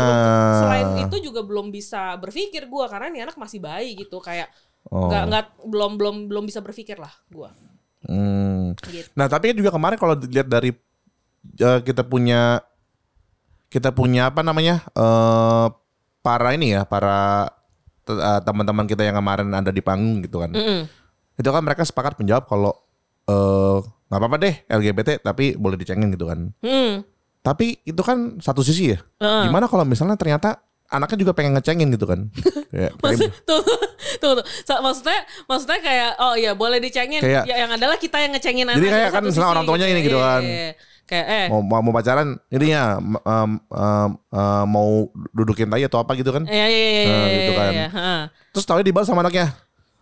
selain 0.62 0.88
itu 1.02 1.16
juga 1.18 1.42
belum 1.42 1.74
bisa 1.74 2.14
berpikir 2.16 2.70
gua 2.70 2.86
karena 2.86 3.10
ini 3.10 3.26
anak 3.26 3.34
masih 3.36 3.58
bayi 3.58 3.98
gitu 3.98 4.22
kayak 4.22 4.46
Oh. 4.86 5.10
nggak 5.10 5.22
nggak 5.26 5.44
belum 5.66 5.98
belum 5.98 6.16
belum 6.30 6.44
bisa 6.46 6.62
berpikir 6.62 6.94
lah 6.94 7.10
gua 7.26 7.50
Hmm. 8.06 8.70
gitu 8.86 9.10
Nah, 9.18 9.26
tapi 9.26 9.50
juga 9.50 9.74
kemarin 9.74 9.98
kalau 9.98 10.14
dilihat 10.14 10.46
dari 10.46 10.70
eh, 11.58 11.80
kita 11.82 12.06
punya 12.06 12.62
kita 13.66 13.90
punya 13.90 14.30
apa 14.30 14.46
namanya? 14.46 14.86
eh 14.94 15.66
para 16.26 16.50
ini 16.50 16.74
ya, 16.74 16.82
para 16.82 17.46
eh, 18.04 18.40
teman-teman 18.42 18.82
kita 18.84 19.02
yang 19.02 19.14
kemarin 19.14 19.46
ada 19.48 19.70
di 19.70 19.78
panggung 19.78 20.18
gitu 20.20 20.42
kan. 20.42 20.50
Mm-mm. 20.50 20.90
Itu 21.36 21.48
kan 21.48 21.62
mereka 21.62 21.86
sepakat 21.86 22.18
menjawab 22.18 22.44
kalau 22.44 22.74
eh, 23.24 23.76
nggak 24.06 24.18
apa-apa 24.18 24.36
deh 24.38 24.54
LGBT 24.66 25.18
tapi 25.20 25.54
boleh 25.54 25.74
dicengin 25.74 26.10
gitu 26.10 26.26
kan. 26.26 26.50
Hmm. 26.58 27.06
Tapi 27.42 27.78
itu 27.82 28.02
kan 28.02 28.38
satu 28.38 28.62
sisi 28.62 28.90
ya. 28.90 28.98
Heeh. 29.18 29.46
Gimana 29.46 29.66
kalau 29.66 29.86
misalnya 29.86 30.18
ternyata 30.18 30.58
anaknya 30.86 31.18
juga 31.22 31.32
pengen 31.32 31.54
ngecengin 31.54 31.90
gitu 31.90 32.06
kan? 32.06 32.26
Kayak 32.74 32.98
pengen- 32.98 33.30
Maksud, 33.30 33.30
tuh 33.46 33.62
tunggu. 34.18 34.42
So, 34.62 34.78
maksudnya 34.78 35.18
maksudnya 35.46 35.78
kayak 35.80 36.10
oh 36.18 36.34
iya 36.34 36.54
boleh 36.54 36.78
dicengin. 36.78 37.22
Kayak- 37.22 37.46
ya, 37.46 37.54
yang 37.62 37.70
adalah 37.70 37.94
kita 37.96 38.18
yang 38.18 38.34
ngecengin 38.34 38.66
Jadi 38.66 38.74
anak 38.78 38.82
kayak 38.82 39.02
dari 39.02 39.14
kan 39.14 39.22
misalnya 39.22 39.50
orang 39.50 39.64
tuanya 39.66 39.86
ini 39.86 40.00
gitu 40.02 40.18
Iya, 40.18 40.26
kan. 40.26 40.42
iya, 40.42 40.54
iya. 40.54 40.72
Kayak 41.06 41.26
eh 41.30 41.46
mau 41.48 41.62
mau, 41.62 41.80
mau 41.80 41.94
pacaran 41.94 42.34
ini 42.50 42.74
ya 42.74 42.98
m- 42.98 43.16
em, 43.16 43.50
em, 43.62 44.10
em, 44.26 44.64
mau 44.66 45.06
dudukin 45.30 45.66
tai 45.66 45.82
atau 45.82 45.98
apa 45.98 46.12
gitu 46.14 46.30
kan. 46.30 46.42
Iya 46.44 46.66
iya 46.66 46.82
iya 46.82 47.02
Nah, 47.06 47.14
iya. 47.22 47.30
gitu 47.32 47.52
iya, 47.52 47.58
kan. 47.58 47.72
iya, 47.72 47.86
ha. 47.88 48.10
Terus 48.50 48.66
tahu 48.66 48.82
dibalas 48.82 49.06
sama 49.06 49.22
anaknya. 49.22 49.54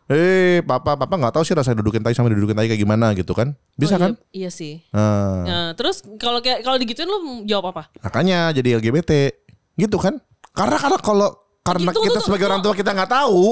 Eh, 0.04 0.60
papa, 0.62 0.96
papa 0.96 1.14
nggak 1.14 1.32
tahu 1.32 1.44
sih 1.44 1.52
rasanya 1.52 1.80
dudukin 1.80 2.00
tai 2.00 2.12
sama 2.12 2.28
dudukin 2.28 2.52
tai 2.52 2.68
kayak 2.68 2.76
gimana 2.78 3.12
gitu 3.12 3.32
kan? 3.32 3.56
Bisa 3.72 3.96
Oh, 3.96 4.00
kan? 4.00 4.12
Iya, 4.12 4.20
iya 4.36 4.50
sih. 4.50 4.84
Nah, 4.90 5.44
Nah, 5.44 5.66
terus 5.72 6.00
kalau 6.16 6.40
kayak 6.40 6.60
kalau 6.60 6.76
digituin 6.76 7.04
lu 7.04 7.20
jawab 7.44 7.72
apa? 7.72 7.88
makanya 8.00 8.52
jadi 8.52 8.76
LGBT 8.76 9.32
gitu 9.76 9.96
kan? 9.96 10.20
Karena 10.52 10.76
karena 10.76 10.98
kalau 10.98 11.28
karena 11.60 11.88
Gitu, 11.88 12.00
kita 12.02 12.16
tuh, 12.16 12.24
sebagai 12.28 12.44
tuh. 12.44 12.50
orang 12.52 12.60
tua 12.60 12.72
kita 12.72 12.92
nggak 12.92 13.10
tahu, 13.10 13.44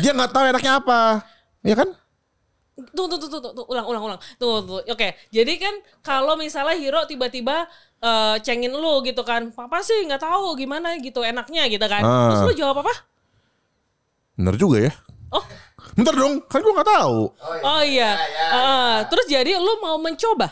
dia 0.00 0.12
nggak 0.12 0.32
tahu 0.32 0.44
enaknya 0.48 0.72
apa, 0.80 1.00
ya 1.60 1.76
kan? 1.76 1.88
Tuh, 2.74 3.06
tuh, 3.06 3.18
tuh, 3.22 3.28
tuh, 3.30 3.38
tuh, 3.38 3.52
tuh, 3.54 3.64
ulang, 3.70 3.86
ulang, 3.86 4.02
ulang. 4.02 4.20
Tuh, 4.34 4.58
tuh. 4.66 4.82
Oke, 4.90 5.14
jadi 5.30 5.52
kan 5.62 5.74
kalau 6.02 6.34
misalnya 6.34 6.74
Hiro 6.74 7.06
tiba-tiba 7.06 7.70
eh, 8.02 8.36
cengin 8.42 8.74
lu 8.74 8.98
gitu 9.06 9.22
kan, 9.22 9.54
papa 9.54 9.78
sih 9.86 10.02
nggak 10.02 10.26
tahu 10.26 10.58
gimana 10.58 10.98
gitu 10.98 11.22
enaknya 11.22 11.70
gitu 11.70 11.86
kan. 11.86 12.02
Ah. 12.02 12.34
Terus 12.34 12.40
lu 12.50 12.52
jawab 12.66 12.82
apa? 12.82 12.94
Bener 14.34 14.58
juga 14.58 14.90
ya. 14.90 14.92
Oh, 15.30 15.44
Bentar 15.94 16.14
dong, 16.18 16.42
kan 16.50 16.58
gue 16.58 16.74
nggak 16.74 16.90
tahu. 16.90 17.30
oh 17.62 17.82
iya. 17.86 18.18
Ah, 18.50 18.98
terus 19.06 19.30
jadi 19.30 19.54
lu 19.54 19.78
mau 19.78 19.94
mencoba? 20.02 20.50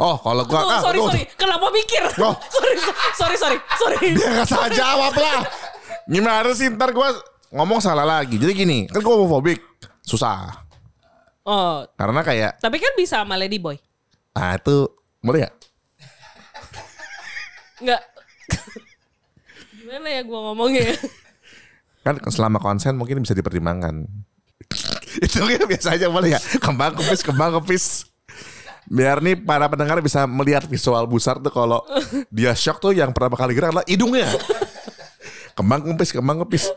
Oh, 0.00 0.16
kalau 0.16 0.48
gua 0.48 0.60
Tuh, 0.64 0.70
ah, 0.70 0.80
sorry, 0.80 0.98
tuh, 1.02 1.06
sorry. 1.12 1.22
Kenapa 1.36 1.66
mikir? 1.68 2.02
Oh. 2.24 2.32
sorry, 2.56 2.74
sorry, 3.12 3.36
sorry, 3.36 3.58
sorry. 3.76 3.98
Dia 4.16 4.28
gak 4.40 4.48
salah 4.48 4.70
jawab 4.72 5.12
lah. 5.12 5.44
Gimana 6.08 6.56
sih 6.56 6.72
ntar 6.72 6.96
gue 6.96 7.08
ngomong 7.50 7.82
salah 7.82 8.06
lagi. 8.06 8.38
Jadi 8.38 8.52
gini, 8.54 8.78
kan 8.86 9.02
gue 9.02 9.14
homofobik. 9.14 9.60
Susah. 10.02 10.66
Oh, 11.42 11.82
Karena 11.96 12.20
kayak, 12.22 12.62
tapi 12.62 12.78
kan 12.78 12.92
bisa 12.94 13.22
sama 13.22 13.34
Lady 13.34 13.58
Boy. 13.58 13.80
ah 14.36 14.54
itu, 14.54 14.86
boleh 15.18 15.48
ya? 15.48 15.50
Enggak. 17.80 18.02
Gimana 19.80 20.06
ya 20.06 20.20
gua 20.22 20.52
ngomongnya? 20.52 20.94
Kan 22.04 22.20
selama 22.28 22.60
konsen 22.60 22.94
mungkin 22.94 23.24
bisa 23.24 23.32
dipertimbangkan. 23.32 24.04
itu 25.26 25.38
kan 25.40 25.64
biasa 25.66 25.96
aja 25.96 26.06
boleh 26.12 26.36
ya? 26.36 26.40
Kembang 26.60 26.94
kepis, 27.00 27.24
kembang 27.24 27.56
kepis. 27.58 28.06
Biar 28.90 29.18
nih 29.24 29.34
para 29.38 29.66
pendengar 29.66 29.98
bisa 30.04 30.28
melihat 30.28 30.66
visual 30.68 31.02
busar 31.08 31.40
tuh 31.40 31.50
kalau 31.50 31.82
dia 32.28 32.52
shock 32.54 32.78
tuh 32.78 32.92
yang 32.92 33.10
pertama 33.16 33.34
kali 33.34 33.56
gerak 33.56 33.72
adalah 33.74 33.86
hidungnya. 33.88 34.28
Kembang 35.58 35.84
kepis, 35.84 36.14
kembang 36.16 36.40
kepis. 36.46 36.72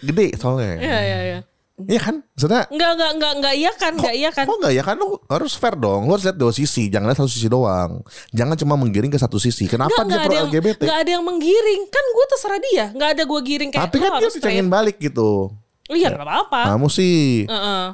Gede 0.00 0.26
soalnya. 0.36 0.80
Iya, 0.80 0.98
iya, 1.00 1.18
iya. 1.24 1.40
Iya 1.80 2.00
kan? 2.00 2.20
Maksudnya 2.20 2.68
Enggak, 2.68 2.90
enggak, 2.92 3.10
enggak, 3.16 3.32
enggak 3.40 3.54
iya 3.56 3.72
kan, 3.72 3.92
enggak 3.96 4.14
iya 4.16 4.30
kan. 4.34 4.44
Kok 4.44 4.56
enggak 4.60 4.74
ya 4.76 4.82
kan 4.84 4.96
lu 5.00 5.16
harus 5.32 5.52
fair 5.56 5.74
dong. 5.80 6.04
Lu 6.04 6.12
harus 6.12 6.24
lihat 6.28 6.36
dua 6.36 6.52
sisi, 6.52 6.92
jangan 6.92 7.08
lihat 7.08 7.18
satu 7.24 7.30
sisi 7.32 7.48
doang. 7.48 8.04
Jangan 8.36 8.56
cuma 8.60 8.74
menggiring 8.76 9.08
ke 9.08 9.16
satu 9.16 9.40
sisi. 9.40 9.64
Kenapa 9.64 10.04
Enggak, 10.04 10.20
dia 10.20 10.28
pro 10.28 10.34
LGBT? 10.50 10.80
enggak 10.84 10.98
ada 11.00 11.10
yang 11.16 11.24
menggiring. 11.24 11.80
Kan 11.88 12.04
gue 12.04 12.24
terserah 12.28 12.60
dia. 12.60 12.86
Enggak 12.92 13.10
ada 13.16 13.22
gue 13.24 13.40
giring 13.40 13.70
kayak 13.72 13.84
Tapi 13.88 13.96
kan 13.96 14.10
dia 14.12 14.18
harus 14.20 14.34
dicengin 14.36 14.68
balik 14.68 14.96
gitu. 15.00 15.56
Iya, 15.88 16.12
enggak 16.12 16.26
apa-apa. 16.28 16.60
Kamu 16.76 16.86
sih 16.92 17.48
Heeh. 17.48 17.84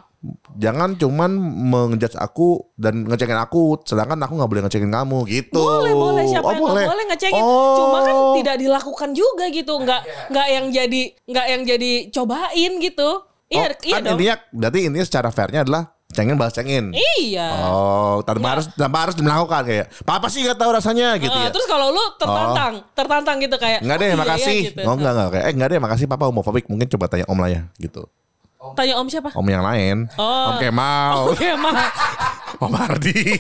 Jangan 0.55 0.95
cuman 0.95 1.31
mengejudge 1.67 2.15
aku 2.15 2.73
dan 2.75 3.05
ngecengin 3.05 3.37
aku, 3.37 3.81
sedangkan 3.83 4.19
aku 4.19 4.33
nggak 4.35 4.51
boleh 4.51 4.63
ngecengin 4.65 4.89
kamu 4.89 5.19
gitu. 5.27 5.59
Boleh, 5.59 5.93
boleh. 5.93 6.25
Siapa 6.25 6.43
Oh, 6.43 6.53
yang 6.53 6.63
nggak 6.65 6.89
boleh 6.89 7.05
ngecengin. 7.11 7.43
Oh. 7.43 7.77
Cuma 7.77 7.99
kan 8.01 8.17
tidak 8.39 8.57
dilakukan 8.59 9.11
juga 9.13 9.45
gitu. 9.49 9.73
Enggak, 9.77 10.01
enggak 10.29 10.47
yang 10.49 10.67
jadi, 10.69 11.03
enggak 11.25 11.47
yang 11.47 11.63
jadi 11.63 11.93
cobain 12.11 12.73
gitu. 12.79 13.11
Iya, 13.47 13.63
Oh, 13.63 13.79
iya 13.79 13.95
kan 13.95 14.01
dong. 14.03 14.13
intinya 14.15 14.35
berarti 14.51 14.79
intinya 14.83 15.07
secara 15.07 15.29
fairnya 15.31 15.63
adalah 15.63 15.83
cengin 16.09 16.35
balas 16.35 16.51
cengin. 16.51 16.91
Iya. 17.17 17.47
Oh, 17.63 18.19
tanpa 18.21 18.59
harus 18.59 18.67
tanpa 18.73 18.99
harus 19.05 19.15
melakukan 19.17 19.63
kayak 19.63 19.87
papa 20.03 20.27
sih 20.27 20.43
nggak 20.43 20.57
tahu 20.57 20.71
rasanya 20.73 21.15
gitu 21.15 21.31
Eh, 21.31 21.45
ya. 21.45 21.51
Terus 21.53 21.67
kalau 21.67 21.93
lu 21.93 22.03
tertantang, 22.17 22.75
tertantang 22.91 23.37
gitu 23.39 23.55
kayak. 23.55 23.85
Enggak 23.85 23.97
deh, 24.01 24.07
oh, 24.07 24.11
iya, 24.11 24.19
makasih. 24.19 24.57
iya, 24.57 24.69
gitu. 24.73 24.81
Oh 24.83 24.95
enggak 24.95 25.13
enggak 25.13 25.29
kayak 25.31 25.45
eh 25.45 25.53
enggak 25.55 25.69
deh, 25.71 25.79
makasih 25.79 26.07
papa 26.07 26.25
homofobik. 26.27 26.67
Mungkin 26.67 26.89
coba 26.89 27.07
tanya 27.07 27.27
Om 27.29 27.39
lah 27.39 27.51
ya 27.53 27.63
gitu. 27.79 28.03
Tanya 28.77 28.95
om 28.99 29.07
siapa? 29.07 29.31
Om 29.33 29.47
yang 29.47 29.65
lain. 29.65 29.97
Oh. 30.17 30.53
Om 30.53 30.57
Kemal. 30.59 31.33
Oke, 31.33 31.49
mah. 31.57 31.77
Om 32.65 32.73
Ardi. 32.73 33.37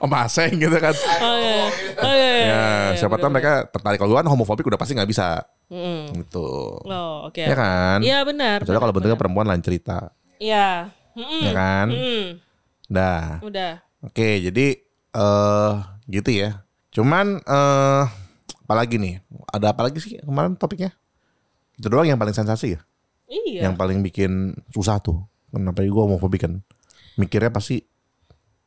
Om 0.00 0.12
Aseng 0.12 0.52
gitu 0.60 0.76
kan. 0.76 0.92
Oh 0.94 1.36
iya. 1.40 1.64
Oh 2.00 2.12
iya. 2.12 2.28
iya, 2.28 2.44
Ya, 2.44 2.64
iya, 2.92 2.96
siapa 2.96 3.16
tahu 3.16 3.32
mereka 3.32 3.68
tertarik 3.68 3.96
kalau 4.00 4.16
kan 4.16 4.26
homofobik 4.28 4.64
udah 4.68 4.80
pasti 4.80 4.92
nggak 4.96 5.08
bisa. 5.08 5.44
Mm. 5.72 6.12
Gitu. 6.24 6.48
Oh, 6.84 7.28
oke. 7.28 7.40
Ya 7.40 7.56
kan? 7.56 7.98
Iya 8.04 8.20
benar. 8.24 8.60
Kecuali 8.62 8.80
kalau 8.80 8.92
bentuknya 8.92 9.16
benar. 9.16 9.22
perempuan 9.24 9.46
lain 9.48 9.62
cerita. 9.64 10.12
Iya. 10.36 10.92
Mm-mm. 11.16 11.40
Ya 11.40 11.52
kan? 11.56 11.86
Mm. 11.88 12.24
Dah. 12.90 13.26
Udah. 13.40 13.72
Oke, 14.04 14.44
jadi 14.44 14.66
eh 15.14 15.72
gitu 16.10 16.30
ya. 16.32 16.64
Cuman 16.92 17.40
eh 17.40 18.04
apalagi 18.64 19.00
nih? 19.00 19.24
Ada 19.52 19.72
apa 19.72 19.88
lagi 19.88 19.98
sih 20.04 20.20
kemarin 20.20 20.56
topiknya? 20.56 20.92
Itu 21.80 21.88
doang 21.88 22.06
yang 22.06 22.20
paling 22.20 22.36
sensasi 22.36 22.76
ya? 22.76 22.80
Iya. 23.28 23.70
Yang 23.70 23.74
paling 23.78 23.98
bikin 24.04 24.54
susah 24.72 25.00
tuh. 25.00 25.24
Kenapa 25.54 25.80
gue 25.86 26.02
homofobik 26.02 26.44
kan? 26.44 26.60
Mikirnya 27.14 27.54
pasti 27.54 27.78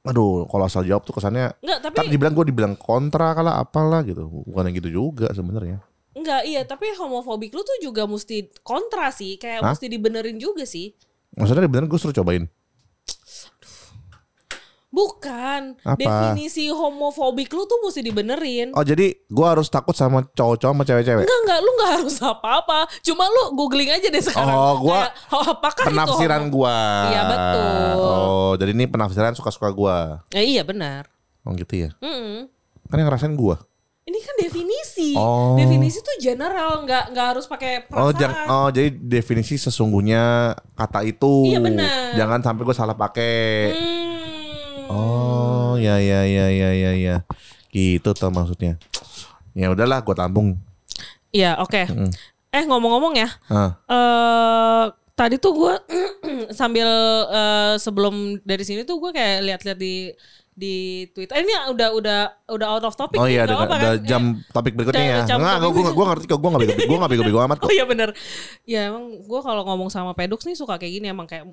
Aduh, 0.08 0.48
kalau 0.48 0.64
asal 0.72 0.88
jawab 0.88 1.04
tuh 1.04 1.20
kesannya 1.20 1.52
Enggak, 1.60 1.80
tapi 1.84 1.96
Ntar 2.00 2.08
dibilang 2.08 2.34
gue 2.34 2.46
dibilang 2.48 2.74
kontra 2.80 3.36
kalah 3.36 3.60
apalah 3.60 4.08
gitu. 4.08 4.24
Bukan 4.48 4.72
yang 4.72 4.76
gitu 4.80 4.90
juga 4.90 5.28
sebenarnya. 5.36 5.84
enggak 6.18 6.50
iya, 6.50 6.66
tapi 6.66 6.90
homofobik 6.98 7.54
lu 7.54 7.62
tuh 7.62 7.78
juga 7.78 8.10
mesti 8.10 8.50
kontra 8.66 9.14
sih, 9.14 9.38
kayak 9.38 9.62
Hah? 9.62 9.76
mesti 9.76 9.86
dibenerin 9.86 10.42
juga 10.42 10.66
sih. 10.66 10.98
Maksudnya 11.38 11.70
bener 11.70 11.86
gue 11.86 12.00
suruh 12.00 12.16
cobain. 12.16 12.50
Bukan. 14.98 15.62
Apa? 15.86 16.00
Definisi 16.02 16.74
homofobik 16.74 17.54
lu 17.54 17.70
tuh 17.70 17.78
mesti 17.86 18.02
dibenerin. 18.02 18.74
Oh 18.74 18.82
jadi 18.82 19.14
gue 19.14 19.46
harus 19.46 19.70
takut 19.70 19.94
sama 19.94 20.26
cowok-cowok 20.26 20.74
sama 20.74 20.84
cewek-cewek. 20.84 21.24
Enggak, 21.30 21.40
enggak, 21.46 21.60
lu 21.62 21.70
enggak 21.78 21.92
harus 22.02 22.16
apa-apa. 22.18 22.80
Cuma 23.06 23.30
lu 23.30 23.54
googling 23.54 23.94
aja 23.94 24.10
deh 24.10 24.24
sekarang. 24.26 24.58
Oh, 24.58 24.82
gua 24.82 25.06
Kayak, 25.06 25.12
oh, 25.38 25.46
apakah 25.54 25.86
Penafsiran 25.86 26.42
itu 26.50 26.54
gue. 26.58 26.80
Iya, 27.14 27.22
betul. 27.30 27.94
Oh 28.02 28.52
jadi 28.58 28.72
ini 28.74 28.86
penafsiran 28.90 29.38
suka-suka 29.38 29.70
gue. 29.70 29.98
Ya, 30.34 30.42
iya 30.42 30.64
benar. 30.66 31.06
Oh 31.46 31.54
gitu 31.54 31.78
ya. 31.78 31.94
Mm-mm. 32.02 32.50
Kan 32.90 32.98
yang 32.98 33.08
ngerasain 33.08 33.38
gue. 33.38 33.56
Ini 34.08 34.20
kan 34.24 34.36
definisi. 34.40 35.12
Oh. 35.20 35.60
Definisi 35.60 36.00
tuh 36.00 36.16
general, 36.24 36.88
nggak 36.88 37.12
nggak 37.12 37.28
harus 37.36 37.44
pakai 37.44 37.92
Oh, 37.92 38.08
perasaan. 38.08 38.16
jang, 38.16 38.34
oh 38.48 38.68
jadi 38.72 38.90
definisi 38.96 39.60
sesungguhnya 39.60 40.56
kata 40.80 41.04
itu. 41.04 41.52
Iya, 41.52 41.60
benar. 41.60 42.16
Jangan 42.16 42.40
sampai 42.40 42.64
gue 42.64 42.76
salah 42.76 42.96
pakai. 42.96 43.36
Hmm. 43.76 44.07
Oh 44.90 45.76
ya 45.76 45.98
ya 45.98 46.24
ya 46.24 46.48
ya 46.50 46.70
ya 46.72 46.92
ya. 46.94 47.16
Gitu 47.70 48.10
tuh 48.12 48.30
maksudnya. 48.30 48.80
Ya 49.54 49.70
udahlah 49.70 50.02
gue 50.02 50.16
tampung. 50.16 50.58
Iya, 51.30 51.60
oke. 51.60 51.84
Eh 52.48 52.64
ngomong-ngomong 52.64 53.14
ya, 53.20 53.30
Ah. 53.52 53.76
eh 53.86 54.86
tadi 55.14 55.36
tuh 55.38 55.52
gue 55.54 55.74
sambil 56.60 56.88
eh, 57.28 57.76
sebelum 57.78 58.40
dari 58.42 58.64
sini 58.64 58.82
tuh 58.82 58.98
gue 58.98 59.12
kayak 59.12 59.44
lihat-lihat 59.44 59.78
di 59.78 60.14
di 60.58 61.06
Twitter. 61.14 61.38
Eh, 61.38 61.46
ini 61.46 61.54
udah 61.70 61.90
udah 61.94 62.20
udah 62.50 62.68
out 62.72 62.86
of 62.88 62.98
topic. 62.98 63.22
Oh 63.22 63.30
iya, 63.30 63.46
apa 63.46 63.70
ada 63.70 63.94
kan? 63.94 64.02
jam 64.02 64.22
topik 64.50 64.74
berikutnya 64.74 65.06
ya. 65.06 65.18
Enggak, 65.30 65.62
topik 65.62 65.76
gue 65.78 65.94
gue 65.94 66.06
ngerti 66.10 66.26
kok. 66.26 66.40
Gue 66.42 66.50
nggak 66.50 66.62
bego, 66.66 66.74
gue 66.82 66.98
nggak 66.98 67.12
bego 67.14 67.40
amat 67.46 67.58
kok. 67.62 67.68
Oh 67.70 67.74
iya 67.76 67.86
bener. 67.86 68.10
Ya 68.66 68.90
emang 68.90 69.22
gue 69.22 69.40
kalau 69.44 69.62
ngomong 69.70 69.94
sama 69.94 70.18
Pedux 70.18 70.42
nih 70.48 70.58
suka 70.58 70.82
kayak 70.82 70.94
gini 70.98 71.12
emang 71.12 71.30
kayak 71.30 71.46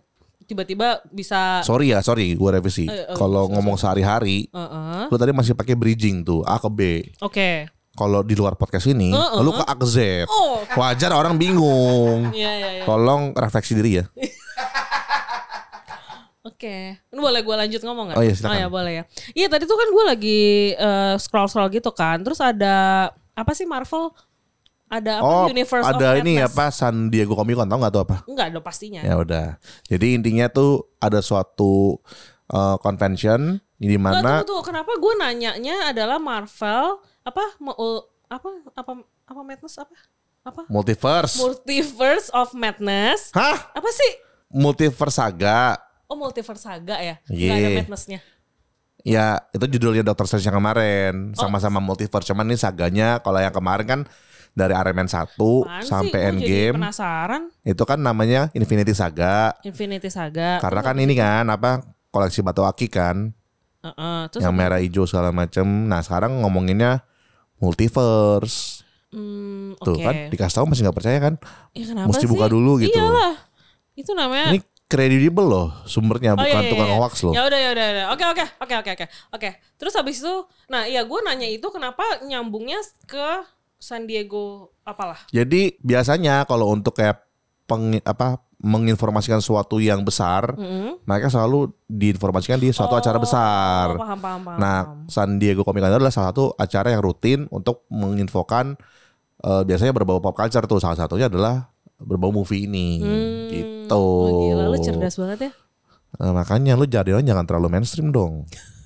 tiba-tiba 0.45 1.01
bisa. 1.09 1.61
Sorry 1.61 1.91
ya, 1.91 2.01
sorry, 2.01 2.33
gue 2.33 2.51
revisi. 2.51 2.85
Eh, 2.85 3.09
eh, 3.09 3.17
Kalau 3.17 3.49
ngomong 3.49 3.75
sehari-hari, 3.75 4.47
Heeh. 4.49 5.09
lu 5.09 5.17
tadi 5.17 5.33
masih 5.33 5.53
pakai 5.53 5.73
bridging 5.73 6.23
tuh 6.23 6.45
A 6.45 6.57
ke 6.57 6.69
B. 6.69 6.81
Oke. 7.21 7.69
Kalau 7.95 8.21
di 8.21 8.35
luar 8.35 8.55
podcast 8.55 8.87
ini, 8.87 9.11
Eh, 9.11 9.19
eh. 9.19 9.41
lu 9.41 9.51
ke 9.51 9.63
A 9.63 9.75
ke 9.75 9.87
Z. 9.87 10.27
Oh. 10.27 10.61
Wajar 10.75 11.11
orang 11.11 11.35
bingung. 11.35 12.29
Iya 12.37 12.53
iya 12.55 12.69
iya. 12.79 12.85
Tolong 12.85 13.33
refleksi 13.33 13.73
diri 13.73 13.99
ya. 13.99 14.05
Oke, 16.45 17.01
Ini 17.01 17.21
boleh 17.25 17.41
gue 17.41 17.57
lanjut 17.57 17.81
ngomong 17.81 18.13
nggak? 18.13 18.19
Oh 18.21 18.25
iya, 18.25 18.37
silakan. 18.37 18.53
Oh 18.53 18.61
ya 18.61 18.69
boleh 18.69 18.93
ya. 18.93 19.03
Iya 19.33 19.47
tadi 19.49 19.65
tuh 19.65 19.81
kan 19.81 19.89
gue 19.89 20.05
lagi 20.05 20.43
scroll 21.17 21.49
scroll 21.49 21.73
gitu 21.73 21.89
kan, 21.91 22.21
terus 22.21 22.37
ada 22.37 23.09
apa 23.33 23.53
sih 23.57 23.65
Marvel? 23.65 24.13
Ada 24.95 25.19
apa 25.19 25.27
Oh, 25.27 25.47
Universe 25.51 25.83
of 25.83 25.91
ada 25.91 26.09
ini 26.17 26.39
Madness. 26.39 26.55
apa 26.55 26.65
San 26.71 27.11
Diego 27.11 27.35
Comic 27.35 27.59
Con 27.59 27.67
tau 27.67 27.79
nggak 27.79 27.91
tuh 27.91 28.03
apa? 28.07 28.17
Enggak 28.31 28.47
ada 28.55 28.61
pastinya. 28.63 29.03
Ya 29.03 29.19
udah. 29.19 29.59
Jadi 29.91 30.07
intinya 30.15 30.47
tuh 30.47 30.87
ada 30.99 31.19
suatu 31.19 31.99
uh, 32.49 32.77
convention 32.79 33.59
di 33.75 33.91
Enggak, 33.91 34.23
mana 34.23 34.31
tunggu, 34.41 34.55
tunggu. 34.55 34.63
kenapa 34.65 34.93
gue 34.95 35.15
nanyanya 35.19 35.91
adalah 35.91 36.23
Marvel 36.23 37.03
apa 37.21 37.43
mau 37.59 37.75
apa 38.25 38.49
apa 38.73 38.93
apa 39.25 39.41
Madness 39.43 39.75
apa 39.77 39.95
apa 40.45 40.63
multiverse. 40.69 41.35
Multiverse 41.37 42.29
of 42.31 42.55
Madness 42.55 43.35
Hah? 43.35 43.75
apa 43.75 43.89
sih? 43.91 44.13
Multiverse 44.49 45.19
saga. 45.19 45.75
Oh 46.05 46.15
Multiverse 46.15 46.63
Saga 46.63 47.01
ya? 47.01 47.17
Iya. 47.27 47.51
Nggak 47.51 47.59
ada 47.59 47.71
Madnessnya. 47.83 48.21
Ya, 49.01 49.37
itu 49.51 49.67
judulnya 49.67 50.01
Doctor 50.01 50.25
Strange 50.25 50.49
yang 50.49 50.57
kemarin, 50.57 51.33
Oh. 51.33 51.45
sama-sama 51.45 51.77
multiverse. 51.77 52.25
Cuman 52.25 52.45
ini 52.45 52.57
saganya 52.57 53.21
kalau 53.21 53.37
yang 53.37 53.53
kemarin 53.53 53.85
kan 53.85 54.01
dari 54.55 54.71
Iron 54.73 54.95
Man 54.95 55.07
1 55.07 55.35
Apaan 55.35 55.83
sih? 55.83 55.91
sampai 55.91 56.15
jadi 56.17 56.29
Endgame 56.31 56.77
penasaran. 56.79 57.43
itu 57.61 57.83
kan 57.83 57.99
namanya 57.99 58.49
Infinity 58.53 58.91
Saga. 58.91 59.53
Infinity 59.61 60.09
Saga. 60.09 60.59
Karena 60.59 60.81
kan 60.81 60.97
ini 60.97 61.13
kan 61.13 61.45
apa 61.47 61.83
koleksi 62.09 62.41
batu 62.41 62.63
aki 62.63 62.87
kan 62.87 63.35
Heeh, 63.83 64.19
terus 64.29 64.41
yang 64.41 64.55
merah 64.55 64.79
hijau 64.79 65.05
segala 65.05 65.29
macem. 65.29 65.67
Nah 65.85 66.01
sekarang 66.01 66.41
ngomonginnya 66.41 67.05
multiverse. 67.59 68.81
hmm, 69.11 69.77
Tuh 69.79 69.95
oke. 69.95 70.01
kan 70.01 70.15
dikasih 70.29 70.57
tahu 70.57 70.67
masih 70.67 70.83
nggak 70.85 70.97
percaya 70.97 71.19
kan? 71.21 71.35
Ya, 71.73 71.85
mesti 72.03 72.25
buka 72.25 72.47
sih? 72.47 72.53
dulu 72.53 72.73
gitu. 72.81 72.95
Iyalah. 72.95 73.35
Itu 73.95 74.11
namanya 74.13 74.51
Ini 74.51 74.59
kredibel 74.85 75.45
loh 75.45 75.69
sumbernya 75.85 76.33
Oh, 76.33 76.39
bukan 76.39 76.51
iya, 76.51 76.61
iya, 76.61 76.71
tukang 76.71 76.89
iya. 76.89 76.97
hoax 76.97 77.15
loh. 77.23 77.33
Ya 77.33 77.43
udah 77.43 77.59
ya 77.59 77.69
udah 77.71 77.85
ya 77.85 77.93
udah. 77.93 78.07
Oke 78.11 78.25
oke 78.27 78.45
oke 78.59 78.75
oke 78.77 78.91
oke. 78.95 79.07
Oke. 79.33 79.49
Terus 79.75 79.93
habis 79.95 80.17
itu 80.19 80.35
nah 80.67 80.83
iya 80.85 81.03
gue 81.03 81.19
nanya 81.21 81.47
itu 81.47 81.67
kenapa 81.69 82.03
nyambungnya 82.23 82.79
ke 83.05 83.27
San 83.79 84.07
Diego 84.07 84.73
apalah? 84.83 85.25
Jadi 85.31 85.77
biasanya 85.81 86.45
kalau 86.45 86.73
untuk 86.73 86.97
kayak 86.97 87.21
peng, 87.65 87.99
apa 88.03 88.41
menginformasikan 88.65 89.45
sesuatu 89.45 89.77
yang 89.77 90.01
besar, 90.01 90.57
Mm-mm. 90.57 91.05
mereka 91.05 91.29
selalu 91.29 91.69
diinformasikan 91.85 92.57
di 92.57 92.73
suatu 92.73 92.97
acara 92.97 93.21
besar. 93.21 93.93
Oh, 93.93 94.01
paham 94.01 94.21
paham 94.21 94.41
paham. 94.41 94.59
Nah. 94.59 94.81
San 95.05 95.37
Diego 95.37 95.69
Comic 95.69 95.85
Con 95.85 95.93
adalah 95.93 96.09
salah 96.09 96.33
satu 96.33 96.57
acara 96.57 96.89
yang 96.97 97.05
rutin 97.05 97.45
untuk 97.53 97.85
menginfokan 97.93 98.81
eh, 99.45 99.63
biasanya 99.69 99.93
berbau 99.93 100.17
pop 100.25 100.33
culture 100.33 100.65
tuh. 100.65 100.81
Salah 100.81 100.97
satunya 100.97 101.29
adalah 101.29 101.69
berbau 102.01 102.33
movie 102.33 102.65
ini. 102.65 102.89
Hmm, 103.05 103.33
Gitu. 103.53 103.93
Oh, 104.01 104.49
gila 104.49 104.73
lu 104.73 104.79
cerdas 104.81 105.15
banget 105.21 105.39
ya. 105.47 105.53
Eh, 106.25 106.33
makanya 106.33 106.73
lu 106.73 106.89
jadi 106.89 107.13
orang 107.13 107.29
jangan 107.29 107.45
terlalu 107.45 107.69
mainstream 107.69 108.09
dong. 108.11 108.49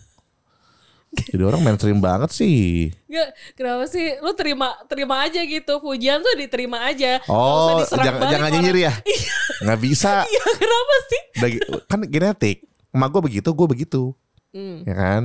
jadi 1.32 1.42
orang 1.42 1.60
mainstream 1.60 1.98
banget 1.98 2.30
sih. 2.30 2.88
Gak, 3.06 3.28
kenapa 3.54 3.84
sih? 3.84 4.18
Lu 4.18 4.32
terima 4.32 4.76
terima 4.84 5.22
aja 5.22 5.40
gitu. 5.40 5.78
Pujian 5.78 6.20
tuh 6.20 6.34
diterima 6.34 6.84
aja. 6.84 7.18
Oh, 7.26 7.82
jangan 7.90 8.28
jangan 8.28 8.48
nyinyir 8.52 8.88
ya. 8.88 8.92
Nggak 9.64 9.80
bisa. 9.80 10.12
Iya, 10.28 10.42
kenapa 10.54 10.94
sih? 11.04 11.22
Bagi- 11.37 11.62
kan 11.84 12.00
genetik. 12.04 12.58
Emak 12.88 13.08
gue 13.10 13.22
begitu, 13.25 13.48
gue 13.50 13.66
begitu. 13.68 14.02
Hmm. 14.48 14.80
Ya 14.82 14.94
kan? 14.94 15.22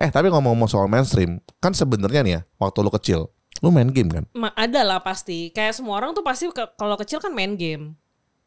Eh, 0.00 0.08
tapi 0.08 0.28
ngomong-ngomong 0.28 0.64
soal 0.64 0.88
mainstream, 0.88 1.38
kan 1.58 1.70
sebenarnya 1.70 2.20
nih 2.22 2.32
ya, 2.32 2.40
waktu 2.56 2.78
lu 2.80 2.88
kecil, 2.90 3.20
lu 3.60 3.68
main 3.68 3.88
game 3.88 4.08
kan? 4.08 4.24
Ma- 4.32 4.54
ada 4.54 4.80
lah 4.80 4.98
pasti. 4.98 5.52
Kayak 5.52 5.76
semua 5.76 6.00
orang 6.00 6.16
tuh 6.16 6.24
pasti 6.24 6.48
ke- 6.48 6.72
kalau 6.74 6.96
kecil 6.96 7.20
kan 7.20 7.30
main 7.30 7.52
game. 7.54 8.00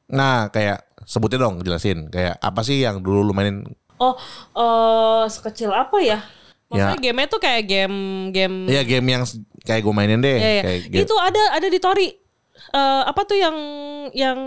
Nah, 0.05 0.49
kayak 0.49 0.81
sebutin 1.03 1.37
dong, 1.37 1.61
jelasin. 1.61 2.09
Kayak 2.09 2.37
apa 2.37 2.61
sih 2.61 2.81
yang 2.81 3.01
dulu 3.01 3.21
lu 3.21 3.33
mainin? 3.33 3.65
Oh, 3.95 4.17
eh 4.51 5.23
sekecil 5.29 5.69
apa 5.69 5.97
ya? 5.97 6.19
Maksudnya 6.67 6.97
game-nya 6.99 7.27
tuh 7.27 7.37
kayak 7.37 7.63
game 7.63 7.97
game 8.29 8.65
Iya 8.65 8.81
game 8.83 9.05
yang 9.07 9.23
kayak 9.61 9.81
gue 9.81 9.93
mainin 9.93 10.19
deh. 10.19 10.33
Iya, 10.33 10.49
iya. 10.51 10.63
Kayak 10.63 10.81
game. 10.87 11.01
Itu 11.03 11.15
ada 11.15 11.41
ada 11.53 11.67
di 11.67 11.77
Tori. 11.77 12.09
Eh 12.67 13.01
apa 13.05 13.21
tuh 13.21 13.35
yang 13.35 13.55
yang 14.11 14.37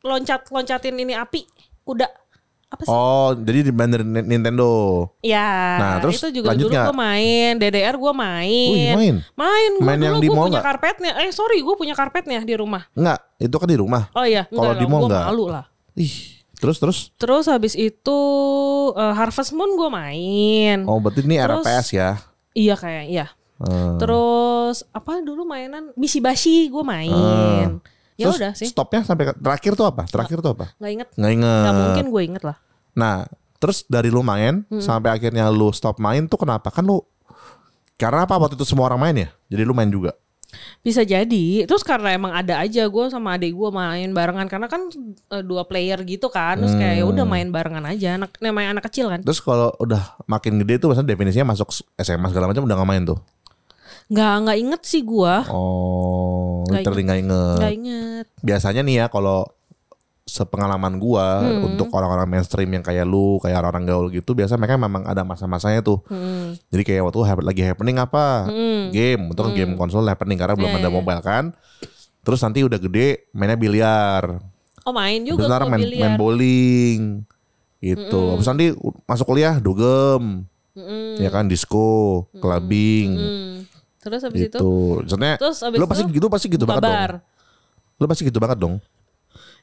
loncat 0.00 0.48
loncatin 0.48 0.94
ini 0.94 1.12
api 1.12 1.44
kuda? 1.82 2.08
Apa 2.68 2.84
sih? 2.84 2.92
Oh, 2.92 3.32
jadi 3.32 3.64
di 3.64 3.72
bandar 3.72 4.04
Ni- 4.04 4.28
Nintendo. 4.28 4.68
Ya, 5.20 5.80
Nah, 5.80 5.92
terus 5.98 6.20
itu 6.20 6.40
juga 6.40 6.52
lanjut 6.52 6.68
dulu 6.68 6.76
gue 6.84 6.94
main, 6.94 7.52
DDR 7.56 7.96
gue 7.96 8.12
main. 8.12 8.68
Wih, 8.68 8.92
main? 8.92 9.14
Main, 9.34 9.70
gue 9.72 9.86
Main 9.88 9.96
dulu 9.96 10.04
yang 10.06 10.16
di 10.20 10.28
mall 10.28 10.36
punya 10.44 10.52
nggak? 10.54 10.64
karpetnya. 10.68 11.12
Eh 11.16 11.32
sorry, 11.32 11.64
gue 11.64 11.74
punya 11.74 11.96
karpetnya 11.96 12.44
di 12.44 12.52
rumah. 12.52 12.84
Enggak, 12.92 13.24
itu 13.40 13.56
kan 13.56 13.68
di 13.68 13.78
rumah. 13.80 14.12
Oh 14.12 14.20
iya, 14.20 14.44
Kalau 14.46 14.68
enggak 14.68 14.80
di 14.80 14.86
mall 14.86 15.00
gue 15.00 15.08
nggak? 15.08 15.24
malu 15.24 15.44
lah. 15.48 15.64
Ih, 15.96 16.37
terus 16.58 16.76
terus. 16.76 16.98
Terus 17.14 17.46
habis 17.46 17.72
itu 17.72 18.18
eh, 18.92 19.14
Harvest 19.14 19.54
Moon 19.54 19.74
gue 19.74 19.88
main. 19.88 20.82
Oh, 20.84 20.98
berarti 20.98 21.22
ini 21.22 21.38
Terus- 21.38 21.62
RPS 21.62 21.86
ya. 21.92 22.10
Iya 22.52 22.74
kayak 22.74 23.04
iya. 23.06 23.26
Hmm. 23.58 23.98
Terus 23.98 24.86
apa 24.90 25.18
dulu 25.18 25.42
mainan 25.42 25.90
Bishibashi 25.94 26.66
gue 26.68 26.84
main. 26.84 27.82
Ya 28.14 28.26
Terus 28.26 28.36
udah 28.38 28.52
sih, 28.54 28.66
Stopnya 28.66 29.02
sampai 29.02 29.30
terakhir 29.34 29.78
tuh 29.78 29.86
apa? 29.86 30.02
Terakhir 30.06 30.42
tuh 30.42 30.50
apa? 30.54 30.74
nggak 30.76 30.92
inget. 30.92 31.08
Nggak 31.14 31.32
inget. 31.32 31.62
Nggak 31.62 31.74
mungkin 31.78 32.06
gue 32.10 32.22
inget 32.26 32.42
lah. 32.42 32.56
Nah, 32.94 33.16
terus 33.58 33.86
dari 33.86 34.10
lu 34.10 34.22
main 34.22 34.66
Hmm. 34.66 34.82
sampai 34.82 35.14
akhirnya 35.14 35.46
lu 35.50 35.70
stop 35.70 36.02
main 36.02 36.26
tuh 36.26 36.38
kenapa? 36.38 36.70
Kan 36.70 36.86
lu 36.86 36.98
karena 37.94 38.26
apa 38.26 38.38
waktu 38.38 38.54
itu 38.54 38.66
semua 38.66 38.86
orang 38.86 38.98
main 38.98 39.16
ya? 39.16 39.28
Jadi 39.50 39.62
lu 39.62 39.74
main 39.74 39.90
juga. 39.90 40.14
Bisa 40.80 41.04
jadi. 41.04 41.68
Terus 41.68 41.84
karena 41.84 42.16
emang 42.16 42.32
ada 42.32 42.56
aja 42.58 42.88
gue 42.88 43.04
sama 43.08 43.36
adik 43.36 43.52
gue 43.52 43.70
main 43.70 44.08
barengan 44.10 44.48
karena 44.48 44.66
kan 44.66 44.88
eh, 45.28 45.44
dua 45.44 45.68
player 45.68 46.00
gitu 46.02 46.28
kan. 46.28 46.56
Terus 46.56 46.72
kayak 46.72 46.94
ya 46.98 47.04
udah 47.04 47.24
Hmm. 47.24 47.32
main 47.36 47.48
barengan 47.52 47.84
aja. 47.84 48.16
Anak 48.16 48.32
namanya 48.40 48.78
anak 48.78 48.88
kecil 48.88 49.12
kan. 49.12 49.20
Terus 49.20 49.38
kalau 49.38 49.68
udah 49.76 50.16
makin 50.24 50.56
gede 50.58 50.80
tuh 50.80 50.88
maksudnya 50.88 51.12
definisinya 51.12 51.52
masuk 51.52 51.68
SMA 51.94 52.28
segala 52.28 52.48
macam 52.48 52.64
udah 52.64 52.76
nggak 52.80 52.90
main 52.90 53.04
tuh. 53.04 53.18
Nggak 54.08 54.34
nggak 54.40 54.58
inget 54.58 54.82
sih 54.88 55.02
gue. 55.04 55.34
Oh, 55.52 56.64
nggak 56.64 56.80
inget. 57.12 57.56
Nggak 57.60 57.72
inget. 57.76 58.26
Biasanya 58.40 58.80
nih 58.80 59.04
ya 59.04 59.06
kalau 59.12 59.44
sepengalaman 60.28 61.00
gua 61.00 61.40
Hmm. 61.40 61.64
untuk 61.66 61.88
orang-orang 61.88 62.28
mainstream 62.28 62.68
yang 62.68 62.84
kayak 62.84 63.02
lu, 63.02 63.40
kayak 63.40 63.58
orang-orang 63.58 63.84
gaul 63.88 64.06
gitu, 64.08 64.36
biasa 64.36 64.54
mereka 64.54 64.76
memang 64.76 65.02
ada 65.02 65.24
masa-masanya 65.24 65.80
tuh. 65.80 66.04
Hmm. 66.04 66.52
Jadi 66.68 66.82
kayak 66.84 67.02
waktu 67.02 67.18
lagi 67.40 67.62
happening 67.64 67.96
apa? 67.96 68.44
Game, 68.90 69.32
itu 69.32 69.40
kan 69.40 69.52
game 69.52 69.72
konsol 69.74 70.04
happening 70.04 70.36
karena 70.36 70.52
belum 70.52 70.68
Iya, 70.68 70.78
ada 70.78 70.90
mobile 70.90 71.22
kan. 71.22 71.44
Terus 72.20 72.38
nanti 72.38 72.60
udah 72.60 72.76
gede 72.76 73.24
mainnya 73.32 73.56
biliar. 73.56 74.36
Oh 74.84 74.92
main 74.92 75.20
Terus 75.20 75.36
juga 75.40 75.58
gue 75.58 75.66
main, 75.66 75.80
biliar. 75.82 76.02
main 76.02 76.14
bowling 76.14 77.00
gitu. 77.78 78.22
Habis 78.32 78.46
nanti 78.46 78.66
u- 78.70 78.96
masuk 79.02 79.26
kuliah 79.26 79.56
dugem. 79.56 80.44
Ya 81.16 81.28
kan 81.28 81.44
disco, 81.44 82.28
clubbing 82.36 83.10
Hmm. 83.10 83.54
Terus 83.98 84.22
habis 84.22 84.38
itu 84.38 84.54
gitu. 84.54 84.70
Maksudnya 85.02 85.34
Terus 85.36 85.58
abis 85.58 85.74
lu 85.74 85.84
pasti 85.84 86.02
itu 86.04 86.12
gitu 86.14 86.26
pasti 86.28 86.46
gitu 86.46 86.64
banget 86.64 86.84
dong. 86.84 87.18
Lu 87.96 88.04
pasti 88.06 88.22
gitu 88.24 88.38
banget 88.38 88.58
dong. 88.58 88.78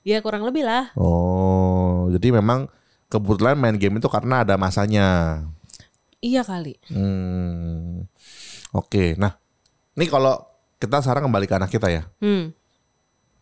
Ya 0.05 0.21
kurang 0.21 0.45
lebih 0.45 0.61
lah. 0.61 0.93
Oh, 0.93 2.05
jadi 2.13 2.37
memang 2.37 2.69
kebetulan 3.09 3.57
main 3.57 3.73
game 3.73 3.97
itu 3.97 4.05
karena 4.05 4.45
ada 4.45 4.53
masanya. 4.53 5.41
Iya 6.21 6.45
kali. 6.45 6.77
Hmm. 6.93 8.05
Oke, 8.69 9.17
nah, 9.17 9.33
ini 9.97 10.05
kalau 10.05 10.45
kita 10.77 11.01
sekarang 11.01 11.25
kembali 11.25 11.49
ke 11.49 11.55
anak 11.57 11.73
kita 11.73 11.89
ya. 11.89 12.05
Hmm. 12.21 12.53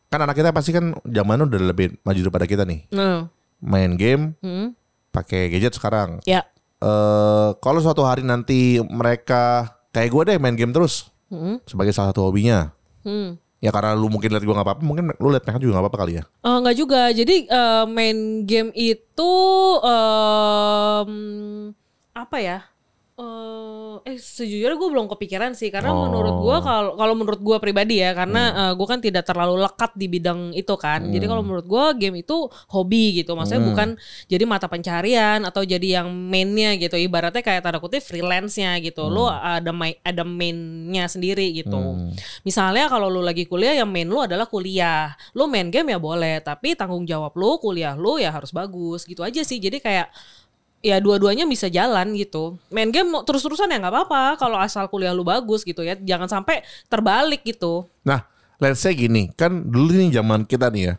Kan 0.07 0.23
anak 0.23 0.39
kita 0.39 0.55
pasti 0.55 0.71
kan 0.71 0.95
zaman 1.03 1.43
udah 1.43 1.59
lebih 1.59 1.99
maju 1.99 2.19
daripada 2.23 2.47
kita 2.47 2.63
nih. 2.63 2.87
Nah. 2.95 3.27
Main 3.59 3.99
game, 3.99 4.39
Hmm. 4.39 4.71
pakai 5.11 5.51
gadget 5.51 5.75
sekarang. 5.75 6.23
Ya. 6.23 6.47
Eh, 6.79 7.49
kalau 7.59 7.79
suatu 7.79 8.07
hari 8.07 8.23
nanti 8.23 8.79
mereka 8.79 9.67
kayak 9.91 10.09
gue 10.11 10.23
deh 10.31 10.37
main 10.39 10.55
game 10.55 10.71
terus 10.71 11.11
Hmm. 11.27 11.59
sebagai 11.67 11.91
salah 11.91 12.15
satu 12.15 12.23
hobinya. 12.23 12.71
Hmm. 13.03 13.35
Ya 13.63 13.71
karena 13.71 13.95
lu 13.95 14.11
mungkin 14.11 14.27
lihat 14.35 14.43
gue 14.43 14.51
nggak 14.51 14.67
apa-apa, 14.67 14.83
mungkin 14.83 15.15
lu 15.23 15.31
lihat 15.31 15.47
mereka 15.47 15.63
juga 15.63 15.79
nggak 15.79 15.85
apa-apa 15.87 15.99
kali 16.03 16.13
ya. 16.19 16.23
Enggak 16.43 16.75
juga. 16.75 17.01
Jadi 17.15 17.35
eh, 17.47 17.85
main 17.87 18.17
game 18.43 18.75
itu 18.75 19.31
em, 19.87 21.11
apa 22.11 22.37
ya? 22.43 22.59
Eh, 23.13 23.95
eh 24.09 24.17
sejujurnya 24.17 24.73
gue 24.73 24.89
belum 24.89 25.05
kepikiran 25.05 25.53
sih 25.53 25.69
karena 25.69 25.93
Oh. 25.93 26.09
menurut 26.09 26.33
gue 26.41 26.57
kalau 26.65 26.97
kalau 26.97 27.13
menurut 27.13 27.37
gue 27.45 27.57
pribadi 27.61 28.01
ya 28.01 28.09
karena 28.17 28.73
gue 28.73 28.87
kan 28.89 28.97
tidak 28.97 29.21
terlalu 29.29 29.61
lekat 29.61 29.93
di 29.93 30.09
bidang 30.09 30.49
itu 30.57 30.73
kan. 30.81 31.05
Jadi 31.13 31.21
kalau 31.29 31.45
menurut 31.45 31.61
gue 31.69 31.85
game 32.01 32.25
itu 32.25 32.49
hobi 32.73 33.21
gitu 33.21 33.37
maksudnya 33.37 33.61
bukan 33.69 33.89
jadi 34.25 34.43
mata 34.49 34.65
pencarian 34.65 35.45
atau 35.45 35.61
jadi 35.61 36.01
yang 36.01 36.09
mainnya 36.09 36.73
gitu. 36.81 36.97
Ibaratnya 36.97 37.45
kayak 37.45 37.61
tanda 37.61 37.77
kutip 37.77 38.01
freelance-nya 38.01 38.81
gitu. 38.81 39.05
Lo 39.13 39.29
ada 39.29 39.69
main 39.69 39.93
ada 40.01 40.25
mainnya 40.25 41.05
sendiri 41.05 41.53
gitu. 41.53 41.77
Misalnya 42.41 42.89
kalau 42.89 43.13
lu 43.13 43.21
lagi 43.21 43.45
kuliah 43.45 43.77
yang 43.77 43.93
main 43.93 44.09
lu 44.09 44.25
adalah 44.25 44.49
kuliah. 44.49 45.13
Lu 45.37 45.45
main 45.45 45.69
game 45.69 45.93
ya 45.93 46.01
boleh 46.01 46.41
tapi 46.41 46.73
tanggung 46.73 47.05
jawab 47.05 47.37
lu 47.37 47.61
kuliah 47.61 47.93
lu 47.93 48.17
ya 48.17 48.33
harus 48.33 48.49
bagus 48.49 49.05
gitu 49.05 49.21
aja 49.21 49.45
sih. 49.45 49.61
Jadi 49.61 49.77
kayak 49.77 50.09
ya 50.83 50.99
dua-duanya 50.99 51.47
bisa 51.47 51.71
jalan 51.71 52.11
gitu. 52.19 52.59
Main 52.67 52.91
game 52.91 53.07
mau 53.07 53.23
terus-terusan 53.23 53.71
ya 53.71 53.79
nggak 53.79 53.93
apa-apa 53.95 54.35
kalau 54.35 54.59
asal 54.59 54.85
kuliah 54.91 55.15
lu 55.15 55.23
bagus 55.23 55.63
gitu 55.63 55.81
ya. 55.81 55.95
Jangan 55.95 56.27
sampai 56.27 56.61
terbalik 56.91 57.47
gitu. 57.47 57.87
Nah, 58.03 58.27
let's 58.59 58.83
say 58.83 58.91
gini, 58.91 59.31
kan 59.33 59.63
dulu 59.63 59.95
nih 59.95 60.11
zaman 60.19 60.43
kita 60.43 60.67
nih 60.67 60.91
ya. 60.91 60.95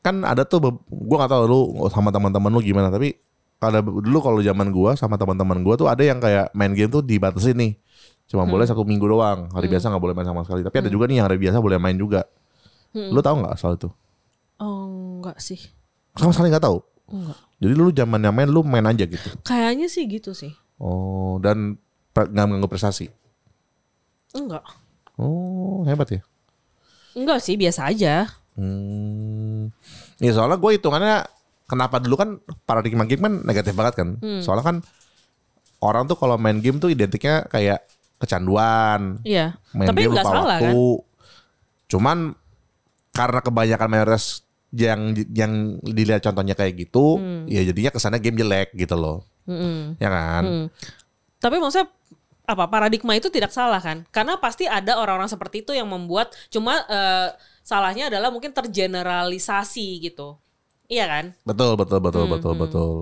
Kan 0.00 0.24
ada 0.24 0.48
tuh 0.48 0.80
gua 0.88 1.16
nggak 1.20 1.30
tahu 1.36 1.42
lu 1.44 1.60
sama 1.92 2.08
teman-teman 2.08 2.48
lu 2.48 2.64
gimana, 2.64 2.88
tapi 2.88 3.20
kalau 3.60 4.00
dulu 4.00 4.18
kalau 4.24 4.40
zaman 4.40 4.72
gua 4.72 4.96
sama 4.96 5.20
teman-teman 5.20 5.60
gua 5.60 5.76
tuh 5.76 5.92
ada 5.92 6.00
yang 6.00 6.16
kayak 6.16 6.48
main 6.56 6.72
game 6.72 6.88
tuh 6.88 7.04
dibatasi 7.04 7.52
nih. 7.52 7.76
Cuma 8.24 8.48
boleh 8.48 8.64
satu 8.64 8.86
minggu 8.86 9.04
doang. 9.04 9.52
Hari 9.52 9.68
biasa 9.68 9.92
nggak 9.92 10.00
boleh 10.00 10.14
main 10.16 10.24
sama 10.24 10.40
sekali. 10.48 10.64
Tapi 10.64 10.80
ada 10.80 10.88
juga 10.88 11.04
nih 11.10 11.20
yang 11.20 11.26
hari 11.28 11.36
biasa 11.36 11.60
boleh 11.60 11.76
main 11.76 11.98
juga. 11.98 12.24
Lu 12.96 13.20
tahu 13.20 13.44
nggak 13.44 13.58
soal 13.60 13.76
itu? 13.76 13.92
Oh 14.56 15.20
enggak 15.20 15.42
sih. 15.42 15.60
Sama 16.16 16.32
sekali 16.32 16.48
nggak 16.48 16.64
tahu. 16.64 16.78
Enggak. 17.10 17.49
Jadi 17.60 17.72
lu 17.76 17.92
zaman 17.92 18.18
yang 18.18 18.32
main 18.32 18.48
lu 18.48 18.64
main 18.64 18.84
aja 18.84 19.04
gitu. 19.04 19.28
Kayaknya 19.44 19.86
sih 19.86 20.08
gitu 20.08 20.32
sih. 20.32 20.50
Oh, 20.80 21.36
dan 21.38 21.76
nggak 22.10 22.32
mengganggu 22.48 22.66
prestasi. 22.66 23.12
Enggak. 24.32 24.64
Oh, 25.20 25.84
hebat 25.84 26.08
ya. 26.08 26.20
Enggak 27.12 27.44
sih 27.44 27.60
biasa 27.60 27.92
aja. 27.92 28.24
Hmm. 28.56 29.68
Ya 30.16 30.32
soalnya 30.32 30.56
gue 30.56 30.80
hitungannya 30.80 31.28
kenapa 31.64 32.00
dulu 32.00 32.16
kan 32.16 32.30
paradigma 32.64 33.04
game 33.04 33.22
kan 33.22 33.34
negatif 33.44 33.76
banget 33.76 33.94
kan. 34.00 34.08
Soalnya 34.40 34.64
kan 34.64 34.76
orang 35.80 36.08
tuh 36.08 36.16
kalau 36.16 36.40
main 36.40 36.60
game 36.60 36.76
tuh 36.76 36.88
identiknya 36.88 37.44
kayak 37.46 37.84
kecanduan, 38.20 39.20
Iya. 39.24 39.56
main 39.72 39.88
Tapi 39.88 40.00
game 40.04 40.12
lupa 40.12 40.24
salah 40.24 40.44
waktu. 40.56 40.64
kan. 40.64 40.74
Cuman 41.88 42.18
karena 43.10 43.40
kebanyakan 43.40 43.88
mayoritas 43.88 44.44
yang 44.70 45.14
yang 45.34 45.82
dilihat 45.82 46.22
contohnya 46.22 46.54
kayak 46.54 46.78
gitu, 46.78 47.18
ya 47.50 47.62
jadinya 47.66 47.90
kesannya 47.90 48.22
game 48.22 48.38
jelek 48.38 48.74
gitu 48.78 48.94
loh. 48.94 49.26
Mm-mm. 49.50 49.98
Ya 49.98 50.08
kan? 50.10 50.42
Hmm. 50.46 50.66
Tapi 51.42 51.56
maksudnya 51.58 51.90
apa 52.50 52.66
paradigma 52.66 53.14
itu 53.14 53.30
tidak 53.30 53.54
salah 53.54 53.78
kan? 53.78 54.06
Karena 54.10 54.38
pasti 54.38 54.66
ada 54.66 54.98
orang-orang 54.98 55.30
seperti 55.30 55.62
itu 55.62 55.74
yang 55.74 55.86
membuat 55.90 56.34
cuma 56.50 56.82
eh, 56.86 57.34
salahnya 57.62 58.10
adalah 58.10 58.30
mungkin 58.34 58.50
tergeneralisasi 58.50 60.02
gitu. 60.02 60.38
Iya 60.90 61.06
kan? 61.06 61.24
Betul, 61.46 61.78
betul, 61.78 62.02
betul, 62.02 62.26
betul, 62.26 62.54
betul. 62.58 62.98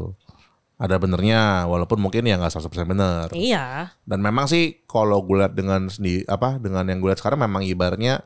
Ada 0.78 1.00
benernya, 1.00 1.66
walaupun 1.66 1.98
mungkin 1.98 2.22
ya 2.22 2.38
nggak 2.38 2.54
100% 2.54 2.86
bener. 2.86 3.26
Iya. 3.34 3.96
Dan 4.04 4.20
memang 4.20 4.46
sih 4.46 4.84
kalau 4.84 5.24
gue 5.24 5.40
lihat 5.40 5.56
dengan 5.56 5.88
sendi 5.88 6.22
apa 6.28 6.60
dengan 6.60 6.84
yang 6.86 7.00
gue 7.00 7.08
lihat 7.10 7.18
sekarang 7.18 7.42
memang 7.42 7.64
ibarnya 7.64 8.22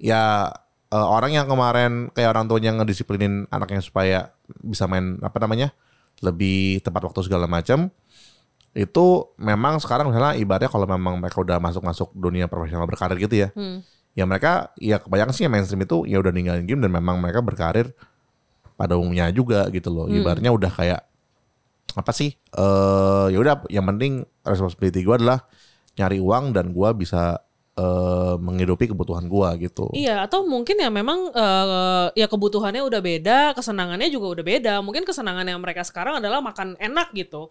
ya 0.00 0.48
eh, 0.92 1.06
orang 1.08 1.32
yang 1.32 1.48
kemarin 1.48 2.12
kayak 2.12 2.36
orang 2.36 2.44
tuanya 2.46 2.76
ngedisiplinin 2.76 3.48
anaknya 3.48 3.80
supaya 3.80 4.18
bisa 4.60 4.84
main 4.84 5.16
apa 5.24 5.40
namanya 5.40 5.72
lebih 6.20 6.84
tepat 6.84 7.08
waktu 7.08 7.24
segala 7.24 7.48
macam 7.48 7.88
itu 8.72 9.06
memang 9.36 9.76
sekarang 9.80 10.08
misalnya 10.08 10.32
ibaratnya 10.36 10.70
kalau 10.72 10.88
memang 10.88 11.20
mereka 11.20 11.40
udah 11.40 11.60
masuk-masuk 11.60 12.12
dunia 12.16 12.48
profesional 12.48 12.88
berkarir 12.88 13.20
gitu 13.20 13.44
ya 13.44 13.48
Hmm. 13.52 13.84
ya 14.12 14.24
mereka 14.24 14.72
ya 14.80 14.96
kebanyakan 15.00 15.32
sih 15.32 15.44
mainstream 15.48 15.84
itu 15.84 16.04
ya 16.08 16.20
udah 16.20 16.32
ninggalin 16.32 16.64
game 16.64 16.80
dan 16.80 16.92
memang 16.92 17.20
mereka 17.20 17.40
berkarir 17.44 17.92
pada 18.76 18.96
umumnya 18.96 19.28
juga 19.28 19.68
gitu 19.68 19.92
loh 19.92 20.06
ibaratnya 20.08 20.48
udah 20.48 20.72
kayak 20.72 21.00
apa 21.92 22.12
sih 22.12 22.32
eh 22.32 23.26
ya 23.28 23.38
udah 23.40 23.54
yang 23.68 23.84
penting 23.84 24.24
responsibility 24.40 25.04
gue 25.04 25.16
adalah 25.20 25.44
nyari 25.92 26.24
uang 26.24 26.56
dan 26.56 26.72
gua 26.72 26.96
bisa 26.96 27.44
eh 27.72 28.34
menghidupi 28.36 28.84
kebutuhan 28.92 29.24
gua 29.32 29.56
gitu 29.56 29.88
Iya, 29.96 30.28
atau 30.28 30.44
mungkin 30.44 30.76
ya 30.76 30.92
memang 30.92 31.32
eh, 31.32 32.06
ya 32.12 32.26
kebutuhannya 32.28 32.84
udah 32.84 33.00
beda, 33.00 33.38
kesenangannya 33.56 34.12
juga 34.12 34.40
udah 34.40 34.44
beda. 34.44 34.74
Mungkin 34.84 35.08
kesenangan 35.08 35.48
yang 35.48 35.60
mereka 35.64 35.80
sekarang 35.80 36.20
adalah 36.20 36.44
makan 36.44 36.76
enak 36.76 37.16
gitu. 37.16 37.48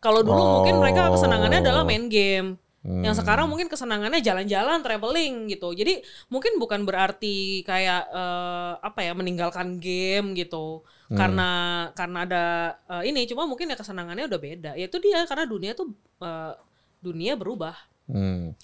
Kalau 0.00 0.24
dulu 0.24 0.42
mungkin 0.60 0.80
mereka 0.82 1.12
kesenangannya 1.12 1.60
adalah 1.62 1.84
main 1.84 2.08
game. 2.08 2.56
Yang 2.82 3.22
sekarang 3.22 3.46
mungkin 3.46 3.70
kesenangannya 3.70 4.18
jalan-jalan, 4.18 4.82
traveling 4.82 5.46
gitu. 5.46 5.70
Jadi 5.70 6.02
mungkin 6.34 6.58
bukan 6.58 6.82
berarti 6.82 7.62
kayak 7.62 8.10
eh, 8.10 8.72
apa 8.82 9.00
ya 9.06 9.14
meninggalkan 9.14 9.78
game 9.78 10.34
gitu. 10.34 10.82
Karena 11.12 11.50
karena 11.94 12.18
ada 12.26 12.44
eh, 12.90 13.12
ini 13.12 13.22
cuma 13.30 13.46
mungkin 13.46 13.70
ya 13.70 13.78
kesenangannya 13.78 14.26
udah 14.26 14.40
beda. 14.42 14.70
Ya 14.74 14.90
itu 14.90 14.98
dia 14.98 15.22
karena 15.30 15.46
dunia 15.46 15.78
tuh 15.78 15.94
eh, 16.24 16.58
dunia 16.98 17.38
berubah. 17.38 17.76
Hmm. 18.10 18.58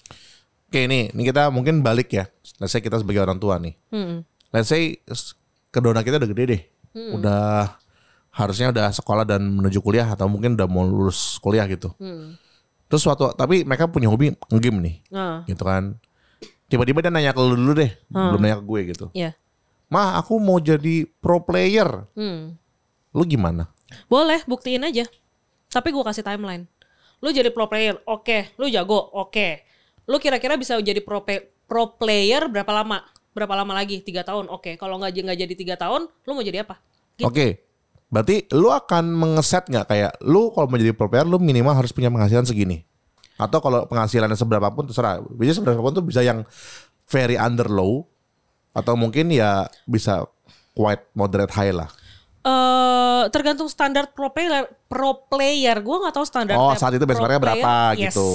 Oke 0.69 0.85
ini, 0.85 1.09
ini 1.09 1.21
kita 1.25 1.49
mungkin 1.49 1.81
balik 1.81 2.13
ya. 2.13 2.29
Let's 2.61 2.77
say 2.77 2.81
kita 2.85 3.01
sebagai 3.01 3.25
orang 3.25 3.41
tua 3.41 3.57
nih. 3.57 3.73
Hmm. 3.89 4.21
Let's 4.53 4.69
say 4.69 5.01
kedona 5.73 6.05
kita 6.05 6.21
udah 6.21 6.29
gede 6.29 6.43
deh. 6.45 6.61
Udah 7.17 7.73
harusnya 8.29 8.69
udah 8.69 8.93
sekolah 8.93 9.25
dan 9.25 9.41
menuju 9.49 9.81
kuliah 9.81 10.05
atau 10.05 10.29
mungkin 10.29 10.53
udah 10.53 10.69
mau 10.69 10.85
lulus 10.85 11.41
kuliah 11.41 11.65
gitu. 11.65 11.89
Hmm. 11.97 12.37
Terus 12.85 13.01
suatu 13.01 13.33
tapi 13.33 13.65
mereka 13.65 13.89
punya 13.89 14.13
hobi 14.13 14.29
nge-game 14.49 14.77
nih, 14.77 14.95
Nah, 15.09 15.41
gitu 15.49 15.65
kan. 15.65 15.97
Tiba-tiba 16.69 17.01
dia 17.01 17.09
nanya 17.09 17.33
ke 17.33 17.41
lu 17.41 17.57
dulu 17.57 17.73
deh, 17.73 17.89
belum 18.09 18.37
nanya 18.37 18.61
ke 18.61 18.65
gue 18.69 18.79
gitu. 18.93 19.05
ya. 19.17 19.33
Mah, 19.89 20.21
aku 20.21 20.37
mau 20.37 20.61
jadi 20.61 21.09
pro 21.17 21.41
player. 21.41 22.05
Hmm. 22.13 22.53
Lu 23.09 23.25
gimana? 23.25 23.73
Boleh, 24.05 24.45
buktiin 24.45 24.85
aja. 24.85 25.09
Tapi 25.65 25.89
gue 25.89 26.03
kasih 26.05 26.21
timeline. 26.21 26.69
Lu 27.25 27.33
jadi 27.33 27.49
pro 27.49 27.65
player, 27.65 27.97
oke. 28.05 28.53
Lu 28.61 28.69
jago, 28.69 29.01
oke. 29.17 29.65
Lu 30.09 30.17
kira-kira 30.17 30.57
bisa 30.57 30.73
jadi 30.81 30.97
pro, 31.05 31.21
pro 31.69 31.83
player 31.93 32.49
berapa 32.49 32.73
lama? 32.73 33.05
Berapa 33.29 33.53
lama 33.53 33.77
lagi? 33.77 34.01
Tiga 34.01 34.25
tahun, 34.25 34.49
oke. 34.49 34.73
Kalau 34.81 34.97
nggak 34.97 35.13
nggak 35.13 35.39
jadi 35.45 35.53
tiga 35.53 35.75
tahun, 35.77 36.09
lu 36.09 36.31
mau 36.33 36.41
jadi 36.41 36.65
apa? 36.65 36.81
Gitu. 37.13 37.29
Oke. 37.29 37.47
Berarti 38.09 38.49
lu 38.57 38.73
akan 38.73 39.05
mengeset 39.13 39.69
nggak 39.69 39.85
kayak 39.85 40.11
lu 40.25 40.49
kalau 40.49 40.65
mau 40.65 40.81
jadi 40.81 40.97
pro 40.97 41.05
player 41.05 41.29
lu 41.29 41.37
minimal 41.37 41.77
harus 41.77 41.93
punya 41.93 42.09
penghasilan 42.09 42.49
segini. 42.49 42.81
Atau 43.37 43.61
kalau 43.61 43.85
penghasilannya 43.85 44.33
seberapa 44.33 44.73
pun 44.73 44.89
terserah. 44.89 45.21
Bisa 45.37 45.61
seberapa 45.61 45.77
pun 45.77 45.93
tuh 45.93 46.01
bisa 46.01 46.25
yang 46.25 46.41
very 47.05 47.37
under 47.37 47.69
low 47.69 48.09
atau 48.73 48.97
mungkin 48.97 49.29
ya 49.29 49.69
bisa 49.85 50.25
quite 50.73 51.05
moderate 51.13 51.53
high 51.53 51.69
lah. 51.69 51.89
Eh 52.41 52.88
tergantung 53.27 53.67
standar 53.67 54.15
pro 54.15 54.31
player. 54.31 54.71
Pro 54.87 55.27
player, 55.27 55.77
gue 55.83 55.95
nggak 55.99 56.15
tahu 56.15 56.25
standar. 56.25 56.55
Oh, 56.55 56.71
saat 56.79 56.95
itu 56.95 57.03
benchmarknya 57.03 57.41
berapa 57.43 57.73
yes. 57.99 58.15
gitu. 58.15 58.29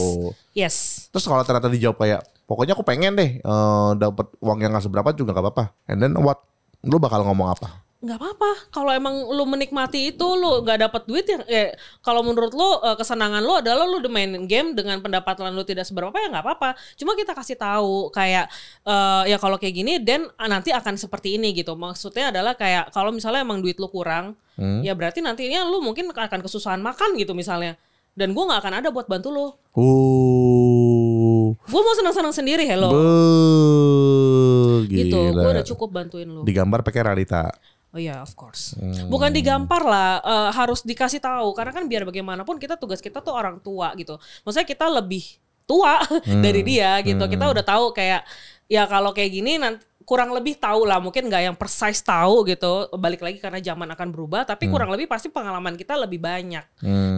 Yes. 0.53 0.77
Terus 1.09 1.25
kalau 1.25 1.41
ternyata 1.43 1.73
dijawab 1.73 1.97
kayak 2.05 2.21
pokoknya 2.45 2.77
aku 2.77 2.85
pengen 2.85 3.17
deh 3.17 3.41
eh, 3.41 3.91
dapat 3.97 4.27
uang 4.41 4.59
yang 4.61 4.71
nggak 4.75 4.85
seberapa 4.85 5.09
juga 5.17 5.33
nggak 5.33 5.45
apa-apa. 5.45 5.65
And 5.89 5.99
then 6.01 6.13
what? 6.21 6.45
Lu 6.85 7.01
bakal 7.01 7.25
ngomong 7.25 7.49
apa? 7.57 7.84
Nggak 8.05 8.19
apa-apa. 8.21 8.51
Kalau 8.69 8.93
emang 8.93 9.33
lu 9.33 9.45
menikmati 9.49 10.13
itu 10.13 10.27
lu 10.37 10.61
nggak 10.61 10.79
dapat 10.89 11.03
duit 11.09 11.25
ya 11.25 11.41
eh, 11.49 11.73
kalau 12.05 12.21
menurut 12.21 12.53
lu 12.53 12.69
eh, 12.85 12.97
kesenangan 13.01 13.41
lu 13.41 13.57
adalah 13.57 13.89
lu 13.89 13.99
main 14.13 14.45
game 14.45 14.77
dengan 14.77 15.01
pendapatan 15.01 15.57
lu 15.57 15.65
tidak 15.65 15.89
seberapa 15.89 16.13
ya 16.13 16.29
nggak 16.29 16.45
apa-apa. 16.45 16.77
Cuma 17.01 17.17
kita 17.17 17.33
kasih 17.33 17.57
tahu 17.57 18.13
kayak 18.13 18.53
eh, 18.85 19.23
ya 19.33 19.41
kalau 19.41 19.57
kayak 19.57 19.75
gini 19.75 19.97
dan 20.05 20.29
nanti 20.37 20.71
akan 20.71 21.01
seperti 21.01 21.41
ini 21.41 21.57
gitu. 21.57 21.73
Maksudnya 21.73 22.29
adalah 22.29 22.53
kayak 22.53 22.93
kalau 22.93 23.09
misalnya 23.09 23.41
emang 23.41 23.65
duit 23.65 23.81
lu 23.81 23.89
kurang 23.89 24.37
ya 24.87 24.95
berarti 24.95 25.19
nantinya 25.19 25.67
lu 25.67 25.83
mungkin 25.83 26.15
akan 26.15 26.41
kesusahan 26.45 26.79
makan 26.79 27.19
gitu 27.19 27.35
misalnya. 27.35 27.75
Dan 28.15 28.31
gua 28.31 28.47
nggak 28.47 28.61
akan 28.63 28.75
ada 28.79 28.89
buat 28.95 29.11
bantu 29.11 29.29
lu. 29.35 29.47
Uh. 29.75 31.51
gua 31.67 31.81
mau 31.83 31.95
senang-senang 31.99 32.31
sendiri 32.31 32.63
hello. 32.63 32.95
Be, 32.95 33.03
gitu 34.87 35.35
gua 35.35 35.51
udah 35.59 35.67
cukup 35.67 35.91
bantuin 35.91 36.31
lu. 36.31 36.47
Digambar 36.47 36.87
pakai 36.87 37.03
realita. 37.03 37.51
Oh 37.95 38.01
iya, 38.03 38.19
of 38.27 38.35
course. 38.35 38.75
Bukan 39.07 39.31
digampar 39.31 39.87
lah, 39.87 40.19
eh, 40.19 40.51
harus 40.51 40.83
dikasih 40.83 41.23
tahu. 41.23 41.55
Karena 41.55 41.71
kan 41.71 41.87
biar 41.87 42.03
bagaimanapun 42.03 42.59
kita 42.59 42.75
tugas 42.75 42.99
kita 42.99 43.23
tuh 43.23 43.31
orang 43.31 43.63
tua 43.63 43.95
gitu. 43.95 44.19
Maksudnya 44.43 44.67
kita 44.67 44.91
lebih 44.91 45.23
tua 45.63 46.03
dari 46.45 46.67
dia 46.67 46.99
gitu. 47.07 47.23
Kita 47.23 47.47
udah 47.55 47.63
tahu 47.63 47.95
kayak 47.95 48.27
ya 48.67 48.83
kalau 48.91 49.15
kayak 49.15 49.31
gini 49.31 49.63
nanti 49.63 49.87
kurang 50.03 50.35
lebih 50.35 50.59
tahu 50.59 50.91
lah. 50.91 50.99
Mungkin 50.99 51.31
nggak 51.31 51.43
yang 51.47 51.55
precise 51.55 52.03
tahu 52.03 52.43
gitu. 52.51 52.91
Balik 52.99 53.23
lagi 53.23 53.39
karena 53.39 53.63
zaman 53.63 53.87
akan 53.95 54.09
berubah 54.11 54.43
tapi 54.43 54.67
kurang 54.67 54.91
lebih 54.91 55.07
pasti 55.07 55.31
pengalaman 55.31 55.79
kita 55.79 55.95
lebih 55.95 56.19
banyak 56.19 56.67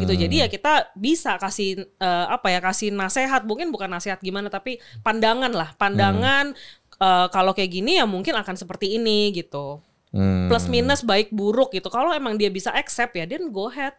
gitu. 0.04 0.12
Jadi 0.12 0.44
ya 0.44 0.46
kita 0.52 0.92
bisa 0.92 1.40
kasih 1.40 1.88
eh, 1.88 2.26
apa 2.28 2.52
ya 2.52 2.60
kasih 2.60 2.92
nasehat. 2.92 3.48
Mungkin 3.48 3.72
bukan 3.72 3.88
nasehat 3.88 4.20
gimana 4.20 4.52
tapi 4.52 4.76
pandangan 5.00 5.56
lah. 5.56 5.72
Pandangan 5.80 6.52
eh, 7.00 7.26
kalau 7.32 7.56
kayak 7.56 7.72
gini 7.72 7.96
ya 7.96 8.04
mungkin 8.04 8.36
akan 8.36 8.60
seperti 8.60 9.00
ini 9.00 9.32
gitu 9.32 9.80
Hmm. 10.10 10.48
plus 10.48 10.64
minus 10.66 11.02
baik 11.02 11.28
buruk 11.30 11.70
gitu. 11.70 11.86
Kalau 11.86 12.10
emang 12.10 12.34
dia 12.34 12.48
bisa 12.48 12.70
accept 12.72 13.12
ya, 13.12 13.24
then 13.24 13.50
go 13.50 13.66
ahead. 13.66 13.92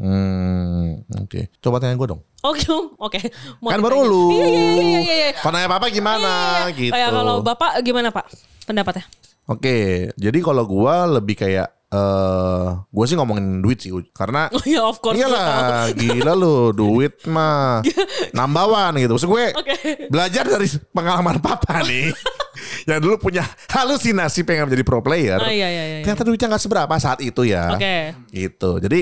Hmm, 0.00 1.04
oke. 1.20 1.52
Coba 1.60 1.76
tanya 1.76 1.92
gue 1.92 2.08
dong. 2.08 2.24
Oke, 2.40 2.64
oke. 2.96 3.20
Mau 3.60 3.68
kan 3.68 3.84
baru 3.84 4.00
lu. 4.02 4.24
Iya, 4.32 4.46
iya, 4.48 4.60
iya, 4.64 4.80
iya, 4.96 5.14
iya. 5.28 5.28
Kalau 5.36 5.52
nanya 5.52 5.68
apa-apa 5.68 5.86
gimana 5.92 6.32
gitu. 6.72 6.88
Kayak 6.90 7.10
kalau 7.12 7.34
bapak 7.44 7.70
gimana 7.84 8.08
pak 8.08 8.24
pendapatnya? 8.64 9.04
Oke, 9.44 10.08
jadi 10.16 10.38
kalau 10.40 10.64
gua 10.64 11.04
lebih 11.10 11.36
kayak 11.36 11.68
eh 11.90 12.66
gue 12.86 13.04
sih 13.04 13.18
ngomongin 13.18 13.58
duit 13.58 13.82
sih 13.82 13.90
karena 14.14 14.46
Oh 14.54 14.62
iya, 14.62 14.86
of 14.86 15.02
course. 15.02 15.18
iyalah 15.18 15.90
gila 15.98 16.32
lu 16.32 16.70
duit 16.70 17.18
mah 17.26 17.82
nambawan 18.38 18.94
gitu. 18.96 19.18
Maksud 19.18 19.28
gue 19.28 19.44
Oke. 19.58 19.74
belajar 20.06 20.46
dari 20.46 20.70
pengalaman 20.94 21.42
papa 21.42 21.82
nih 21.82 22.14
yang 22.88 23.00
dulu 23.00 23.16
punya 23.18 23.44
halusinasi 23.70 24.44
pengen 24.44 24.68
menjadi 24.70 24.84
pro 24.84 25.00
player. 25.00 25.38
Ah, 25.38 25.50
iya, 25.52 25.68
iya, 25.68 25.84
iya. 25.84 25.96
Ternyata 26.04 26.22
duitnya 26.24 26.46
nggak 26.50 26.62
seberapa 26.62 26.94
saat 27.00 27.18
itu 27.24 27.42
ya. 27.44 27.74
Oke. 27.74 28.14
Gitu. 28.30 28.70
Jadi 28.82 29.00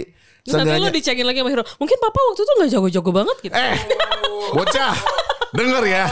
nanti 0.48 0.80
lo 0.80 0.88
dicengin 0.88 1.26
lagi 1.28 1.38
sama 1.44 1.50
Hiro. 1.52 1.64
Mungkin 1.76 1.96
papa 2.00 2.18
waktu 2.32 2.40
itu 2.40 2.52
nggak 2.56 2.70
jago-jago 2.72 3.10
banget 3.12 3.36
gitu. 3.44 3.54
eh 3.54 3.76
bocah 4.56 4.94
denger 5.52 5.82
ya. 5.84 6.04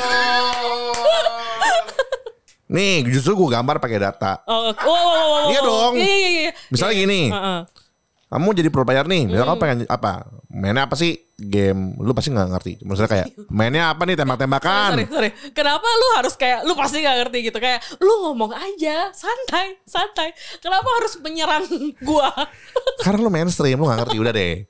Nih 2.66 3.06
justru 3.06 3.38
gue 3.38 3.48
gambar 3.48 3.78
pakai 3.78 3.98
data. 4.02 4.42
Oh, 4.44 4.74
oke. 4.74 4.82
Wow, 4.82 4.90
wow, 4.90 5.06
wow, 5.06 5.26
wow, 5.30 5.44
Iya 5.54 5.60
wow. 5.62 5.70
dong. 5.70 5.92
Iya, 6.02 6.16
iya, 6.18 6.28
iya. 6.28 6.52
Misalnya 6.66 6.94
gini, 6.98 7.20
Heeh. 7.30 7.58
Kamu 8.26 8.48
jadi 8.58 8.68
pro 8.68 8.82
player 8.82 9.06
nih, 9.06 9.30
misalnya 9.30 9.46
Hmm. 9.46 9.52
kamu 9.54 9.62
pengen 9.62 9.78
apa? 9.86 10.12
Mainnya 10.50 10.82
apa 10.90 10.98
sih? 10.98 11.14
Game, 11.36 11.94
lu 12.00 12.10
pasti 12.10 12.32
nggak 12.32 12.48
ngerti. 12.48 12.72
Maksudnya 12.82 13.10
kayak 13.12 13.26
mainnya 13.58 13.92
apa 13.92 14.02
nih 14.02 14.16
tembak-tembakan? 14.16 14.90
Sorry, 14.98 15.04
sorry. 15.06 15.30
Kenapa 15.52 15.84
lu 15.84 16.06
harus 16.16 16.34
kayak 16.34 16.64
lu 16.64 16.72
pasti 16.74 17.04
gak 17.04 17.16
ngerti 17.22 17.38
gitu 17.44 17.58
kayak 17.60 17.84
lu 18.00 18.12
ngomong 18.24 18.50
aja 18.50 19.12
santai, 19.12 19.78
santai. 19.84 20.32
Kenapa 20.58 20.88
harus 20.96 21.20
menyerang 21.20 21.68
gua? 22.00 22.32
Karena 23.04 23.20
lu 23.20 23.30
mainstream, 23.30 23.76
lu 23.78 23.86
gak 23.86 24.08
ngerti 24.08 24.16
udah 24.16 24.32
deh. 24.32 24.64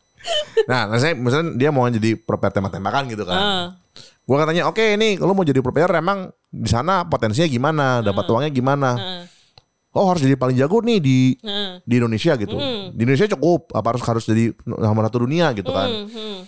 Nah, 0.66 0.90
misalnya, 0.90 1.16
misalnya 1.16 1.48
dia 1.54 1.70
mau 1.70 1.86
jadi 1.86 2.18
pro 2.18 2.36
player 2.36 2.50
tembak-tembakan 2.52 3.02
gitu 3.08 3.22
kan. 3.22 3.38
Heeh. 3.38 3.64
Gua 4.26 4.42
katanya, 4.42 4.66
oke 4.66 4.82
ini 4.98 5.16
lu 5.16 5.32
mau 5.32 5.46
jadi 5.46 5.62
pro 5.62 5.70
player 5.70 5.88
emang 5.96 6.28
di 6.50 6.66
sana 6.66 7.06
potensinya 7.06 7.46
gimana, 7.46 7.86
dapat 8.02 8.26
uangnya 8.26 8.50
gimana? 8.50 8.90
Heeh. 8.98 9.22
Oh 9.96 10.12
harus 10.12 10.20
jadi 10.20 10.36
paling 10.36 10.60
jago 10.60 10.84
nih 10.84 11.00
di 11.00 11.40
di 11.88 11.94
Indonesia 11.96 12.36
gitu. 12.36 12.56
Di 12.92 13.00
Indonesia 13.00 13.32
cukup, 13.32 13.72
apa 13.72 13.96
harus 13.96 14.02
harus 14.04 14.24
jadi 14.28 14.52
nomor 14.68 15.08
satu 15.08 15.24
dunia 15.24 15.56
gitu 15.56 15.72
kan? 15.72 15.88
Hmm, 15.88 16.08
hmm, 16.12 16.38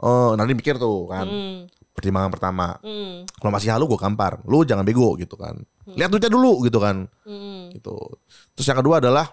Oh 0.00 0.32
nanti 0.34 0.56
mikir 0.56 0.80
tuh 0.80 1.12
kan. 1.12 1.28
hmm. 1.28 1.56
pertimbangan 1.94 2.30
pertama. 2.32 2.74
Hmm. 2.82 3.22
Kalau 3.38 3.52
masih 3.54 3.70
halu 3.70 3.86
gue 3.86 4.00
gampar. 4.00 4.42
Lu 4.48 4.66
jangan 4.66 4.82
bego 4.82 5.14
gitu 5.14 5.38
kan. 5.38 5.62
Lihat 5.86 6.10
duitnya 6.10 6.32
dulu 6.32 6.66
gitu 6.66 6.82
kan. 6.82 7.06
Hmm. 7.22 7.70
Gitu. 7.70 7.94
Terus 8.58 8.66
yang 8.66 8.78
kedua 8.82 8.98
adalah 8.98 9.30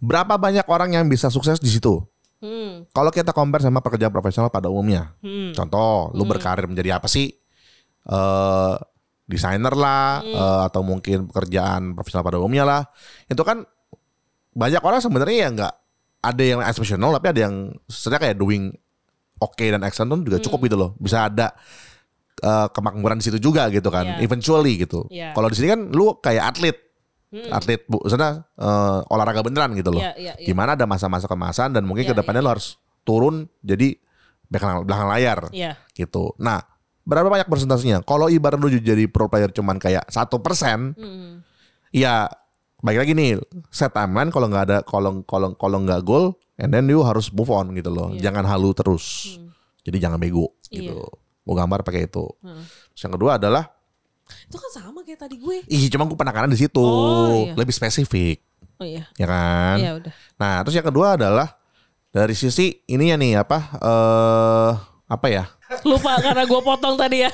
berapa 0.00 0.40
banyak 0.40 0.64
orang 0.64 0.96
yang 0.96 1.04
bisa 1.12 1.28
sukses 1.28 1.60
di 1.60 1.68
situ? 1.68 2.00
Hmm. 2.40 2.88
Kalau 2.88 3.12
kita 3.12 3.36
compare 3.36 3.60
sama 3.60 3.84
pekerjaan 3.84 4.14
profesional 4.14 4.48
pada 4.48 4.72
umumnya. 4.72 5.12
Hmm. 5.20 5.52
Contoh, 5.52 6.08
lu 6.16 6.24
berkarir 6.24 6.64
menjadi 6.64 6.96
apa 6.96 7.10
sih? 7.10 7.28
Eh 8.08 8.74
desainer 9.32 9.72
lah 9.72 10.20
eh, 10.20 10.60
atau 10.68 10.84
mungkin 10.84 11.32
pekerjaan 11.32 11.96
profesional 11.96 12.22
pada 12.22 12.36
umumnya 12.36 12.64
lah. 12.68 12.82
Itu 13.26 13.40
kan 13.42 13.64
banyak 14.52 14.84
orang 14.84 15.00
sebenarnya 15.00 15.36
ya 15.36 15.48
nggak 15.48 15.74
ada 16.22 16.42
yang 16.44 16.60
exceptional 16.60 17.10
tapi 17.16 17.32
ada 17.32 17.40
yang 17.48 17.54
sebenarnya 17.88 18.22
kayak 18.30 18.36
doing 18.38 18.62
oke 19.40 19.64
dan 19.64 19.80
excellent 19.82 20.22
juga 20.22 20.38
cukup 20.38 20.68
gitu 20.68 20.76
loh. 20.76 20.90
Bisa 21.00 21.32
ada 21.32 21.56
eh, 22.38 22.68
kemakmuran 22.70 23.16
di 23.18 23.24
situ 23.24 23.38
juga 23.40 23.72
gitu 23.72 23.88
kan. 23.88 24.20
Iya. 24.20 24.28
Eventually 24.28 24.76
gitu. 24.84 25.08
Iya. 25.08 25.32
Kalau 25.32 25.48
di 25.48 25.56
sini 25.56 25.68
kan 25.72 25.80
lu 25.88 26.20
kayak 26.20 26.44
atlet. 26.52 26.76
Atlet 27.32 27.80
bu, 27.88 27.96
sana 28.12 28.44
eh, 28.44 29.00
olahraga 29.08 29.40
beneran 29.40 29.72
gitu 29.72 29.88
loh. 29.88 30.04
Iya, 30.04 30.12
iya, 30.20 30.32
iya. 30.36 30.44
Gimana 30.44 30.76
ada 30.76 30.84
masa-masa 30.84 31.24
kemasan 31.24 31.72
dan 31.72 31.88
mungkin 31.88 32.04
Iya, 32.04 32.12
ke 32.12 32.20
depannya 32.20 32.44
lu 32.44 32.52
harus 32.52 32.76
turun 33.08 33.48
jadi 33.64 33.96
belakang, 34.52 34.84
belakang 34.84 35.08
layar 35.08 35.38
Iya. 35.48 35.80
gitu. 35.96 36.36
Nah, 36.36 36.60
berapa 37.02 37.26
banyak 37.26 37.46
persentasenya? 37.46 37.98
Kalau 38.00 38.26
ibarat 38.26 38.56
lu 38.56 38.68
jadi 38.68 39.06
pro 39.06 39.26
player 39.26 39.48
cuman 39.48 39.76
kayak 39.76 40.06
satu 40.06 40.38
persen, 40.38 40.94
Hmm. 40.94 41.42
ya 41.90 42.30
baik 42.78 42.98
lagi 42.98 43.12
nih 43.12 43.38
set 43.68 43.90
timeline 43.90 44.28
kalau 44.28 44.46
nggak 44.46 44.64
ada 44.66 44.78
kalau 44.82 45.22
kalau 45.22 45.54
kalau 45.54 45.78
nggak 45.80 46.02
gol, 46.02 46.34
and 46.56 46.70
then 46.70 46.86
you 46.86 47.02
harus 47.02 47.28
move 47.28 47.48
on 47.48 47.70
gitu 47.72 47.88
loh. 47.88 48.10
Jangan 48.14 48.42
halu 48.42 48.70
terus. 48.72 49.36
Jadi 49.82 49.98
jangan 49.98 50.18
bego 50.18 50.54
gitu. 50.68 51.02
Gue 51.42 51.54
gambar 51.54 51.82
pakai 51.82 52.06
itu. 52.06 52.22
Hmm. 52.38 52.62
Terus 52.94 53.02
yang 53.02 53.14
kedua 53.14 53.34
adalah, 53.34 53.66
Itu 54.46 54.56
kan 54.56 54.70
sama 54.72 55.02
kayak 55.02 55.26
tadi 55.26 55.36
gue. 55.36 55.66
ih 55.66 55.90
cuma 55.90 56.06
gue 56.06 56.14
penekanan 56.14 56.46
di 56.46 56.56
situ, 56.56 56.78
Oh, 56.80 57.28
iya. 57.44 57.52
lebih 57.52 57.74
spesifik, 57.74 58.38
Oh 58.78 58.86
iya. 58.86 59.10
ya 59.18 59.26
kan? 59.26 59.76
Iya 59.76 59.90
udah. 59.98 60.12
Nah, 60.38 60.62
terus 60.62 60.78
yang 60.78 60.86
kedua 60.86 61.18
adalah 61.18 61.58
dari 62.08 62.32
sisi 62.32 62.80
ininya 62.86 63.18
nih 63.18 63.32
apa? 63.36 63.58
eh 63.76 64.70
apa 65.06 65.26
ya? 65.28 65.44
Lupa 65.88 66.12
karena 66.20 66.44
gue 66.44 66.60
potong 66.60 66.94
tadi 66.94 67.24
ya. 67.24 67.30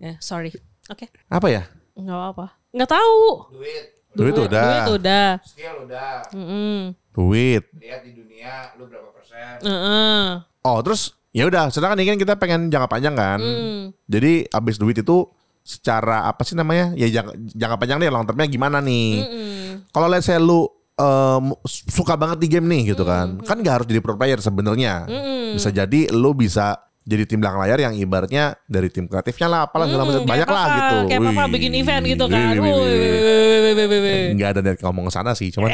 ya 0.00 0.12
sorry. 0.28 0.50
Oke. 0.88 1.06
Apa 1.28 1.46
ya? 1.52 1.62
Nggak 1.94 2.16
apa-apa. 2.16 2.46
Nggak 2.72 2.90
tahu. 2.90 3.20
Duit, 3.54 3.84
Duit 4.14 4.34
udah. 4.34 4.64
Duit 4.64 4.88
udah. 4.98 5.28
skill 5.46 5.74
udah. 5.86 6.12
Mm-mm. 6.34 6.78
Duit. 7.14 7.62
Lihat 7.78 8.00
di 8.06 8.12
dunia 8.16 8.74
lu 8.78 8.86
berapa 8.90 9.10
persen. 9.14 9.62
Heeh. 9.62 10.24
Oh 10.66 10.78
terus 10.82 11.14
ya 11.30 11.46
udah, 11.46 11.70
sedangkan 11.70 11.98
ini 12.02 12.14
kan 12.14 12.18
kita 12.18 12.34
pengen 12.38 12.70
jangka 12.70 12.88
panjang 12.90 13.14
kan. 13.14 13.38
Hmm. 13.38 13.94
Jadi 14.10 14.50
abis 14.50 14.76
duit 14.78 14.98
itu 14.98 15.30
secara 15.62 16.26
apa 16.26 16.42
sih 16.42 16.58
namanya? 16.58 16.90
Ya 16.98 17.06
jangka, 17.06 17.32
jangka 17.54 17.76
panjang 17.78 17.98
nih 18.02 18.10
long 18.10 18.26
termnya 18.26 18.46
gimana 18.50 18.78
nih? 18.82 19.22
Mm-mm. 19.22 19.66
Kalau 19.94 20.06
let's 20.10 20.26
say 20.26 20.38
lu 20.42 20.66
em, 20.98 21.44
suka 21.66 22.18
banget 22.18 22.42
di 22.42 22.48
game 22.50 22.66
nih 22.66 22.94
gitu 22.94 23.06
kan. 23.06 23.38
Kan 23.46 23.62
gak 23.62 23.82
harus 23.82 23.86
jadi 23.86 24.02
pro 24.02 24.18
player 24.18 24.42
sebenarnya. 24.42 25.06
Mm-mm. 25.06 25.54
Bisa 25.54 25.70
jadi 25.70 26.10
lu 26.10 26.34
bisa 26.34 26.89
jadi 27.00 27.24
tim 27.24 27.40
belakang 27.40 27.60
layar 27.60 27.78
yang 27.80 27.94
ibaratnya 27.94 28.44
dari 28.64 28.88
tim 28.88 29.08
kreatifnya 29.08 29.48
lah 29.48 29.60
apalah 29.66 29.88
segala 29.88 30.04
macam 30.04 30.22
Mm, 30.22 30.28
banyak 30.28 30.48
lah 30.48 30.64
gitu. 30.68 30.96
Kayak 31.08 31.20
papa 31.32 31.42
bikin 31.48 31.72
event 31.74 32.04
gitu 32.06 32.24
kan. 32.28 32.38
Wih, 32.54 32.60
wih, 32.60 32.60
Wih, 32.60 32.76
wih, 32.76 32.84
wih. 32.84 33.10
wih, 33.10 33.60
wih, 33.64 33.72
wih, 33.74 33.86
wih, 33.88 34.00
wih. 34.04 34.22
Nggak 34.36 34.48
ada 34.52 34.60
niat 34.60 34.78
ngomong 34.80 35.04
ke 35.08 35.12
sana 35.12 35.32
sih, 35.32 35.48
cuman 35.48 35.72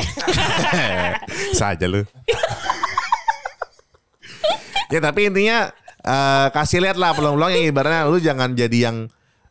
saja 1.60 1.86
lu. 1.86 2.00
ya 4.86 5.00
tapi 5.02 5.26
intinya 5.26 5.66
eh, 6.00 6.46
kasih 6.50 6.78
lihat 6.78 6.96
lah 6.96 7.10
peluang-peluang 7.12 7.52
yang 7.52 7.64
ibaratnya 7.66 8.06
lu 8.06 8.18
jangan 8.18 8.54
jadi 8.54 8.78
yang 8.90 8.96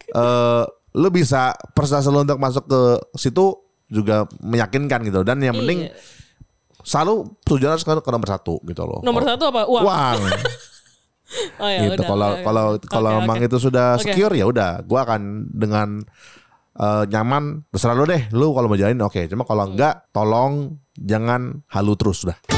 eh, 0.10 0.64
lu 0.96 1.10
bisa 1.12 1.52
prestasi 1.76 2.08
lu 2.08 2.24
untuk 2.24 2.40
masuk 2.40 2.64
ke 2.66 2.82
situ 3.20 3.52
juga 3.86 4.26
meyakinkan 4.40 5.04
gitu 5.04 5.22
dan 5.22 5.38
yang 5.38 5.54
penting 5.54 5.86
Iya. 5.86 5.94
selalu 6.82 7.36
tujuan 7.44 7.76
harus 7.76 7.84
ke, 7.84 7.92
nomor 8.08 8.30
satu 8.30 8.62
gitu 8.64 8.82
loh. 8.82 9.02
Nomor 9.02 9.26
satu 9.26 9.44
apa? 9.50 9.66
Uang. 9.68 9.84
Uang. 9.84 10.18
Oh 11.58 11.70
ya 11.70 11.90
gitu. 11.90 12.02
Kalau 12.06 12.32
kalau 12.46 12.66
kalau 12.86 13.10
emang 13.20 13.42
itu 13.42 13.58
sudah 13.58 13.98
Oke. 13.98 14.14
secure 14.14 14.34
ya 14.38 14.46
udah, 14.46 14.86
gua 14.86 15.04
akan 15.10 15.50
dengan 15.52 16.06
eh, 16.76 17.04
nyaman 17.08 17.66
terserah 17.72 17.96
lu 17.96 18.06
deh. 18.06 18.30
Lu 18.36 18.52
kalau 18.54 18.68
mau 18.68 18.78
jalanin 18.78 19.02
oke, 19.02 19.26
cuma 19.32 19.44
Hmm. 19.44 19.50
kalau 19.50 19.64
enggak 19.74 20.06
tolong 20.12 20.76
jangan 20.96 21.66
halu 21.72 21.94
terus 21.98 22.24
udah. 22.28 22.55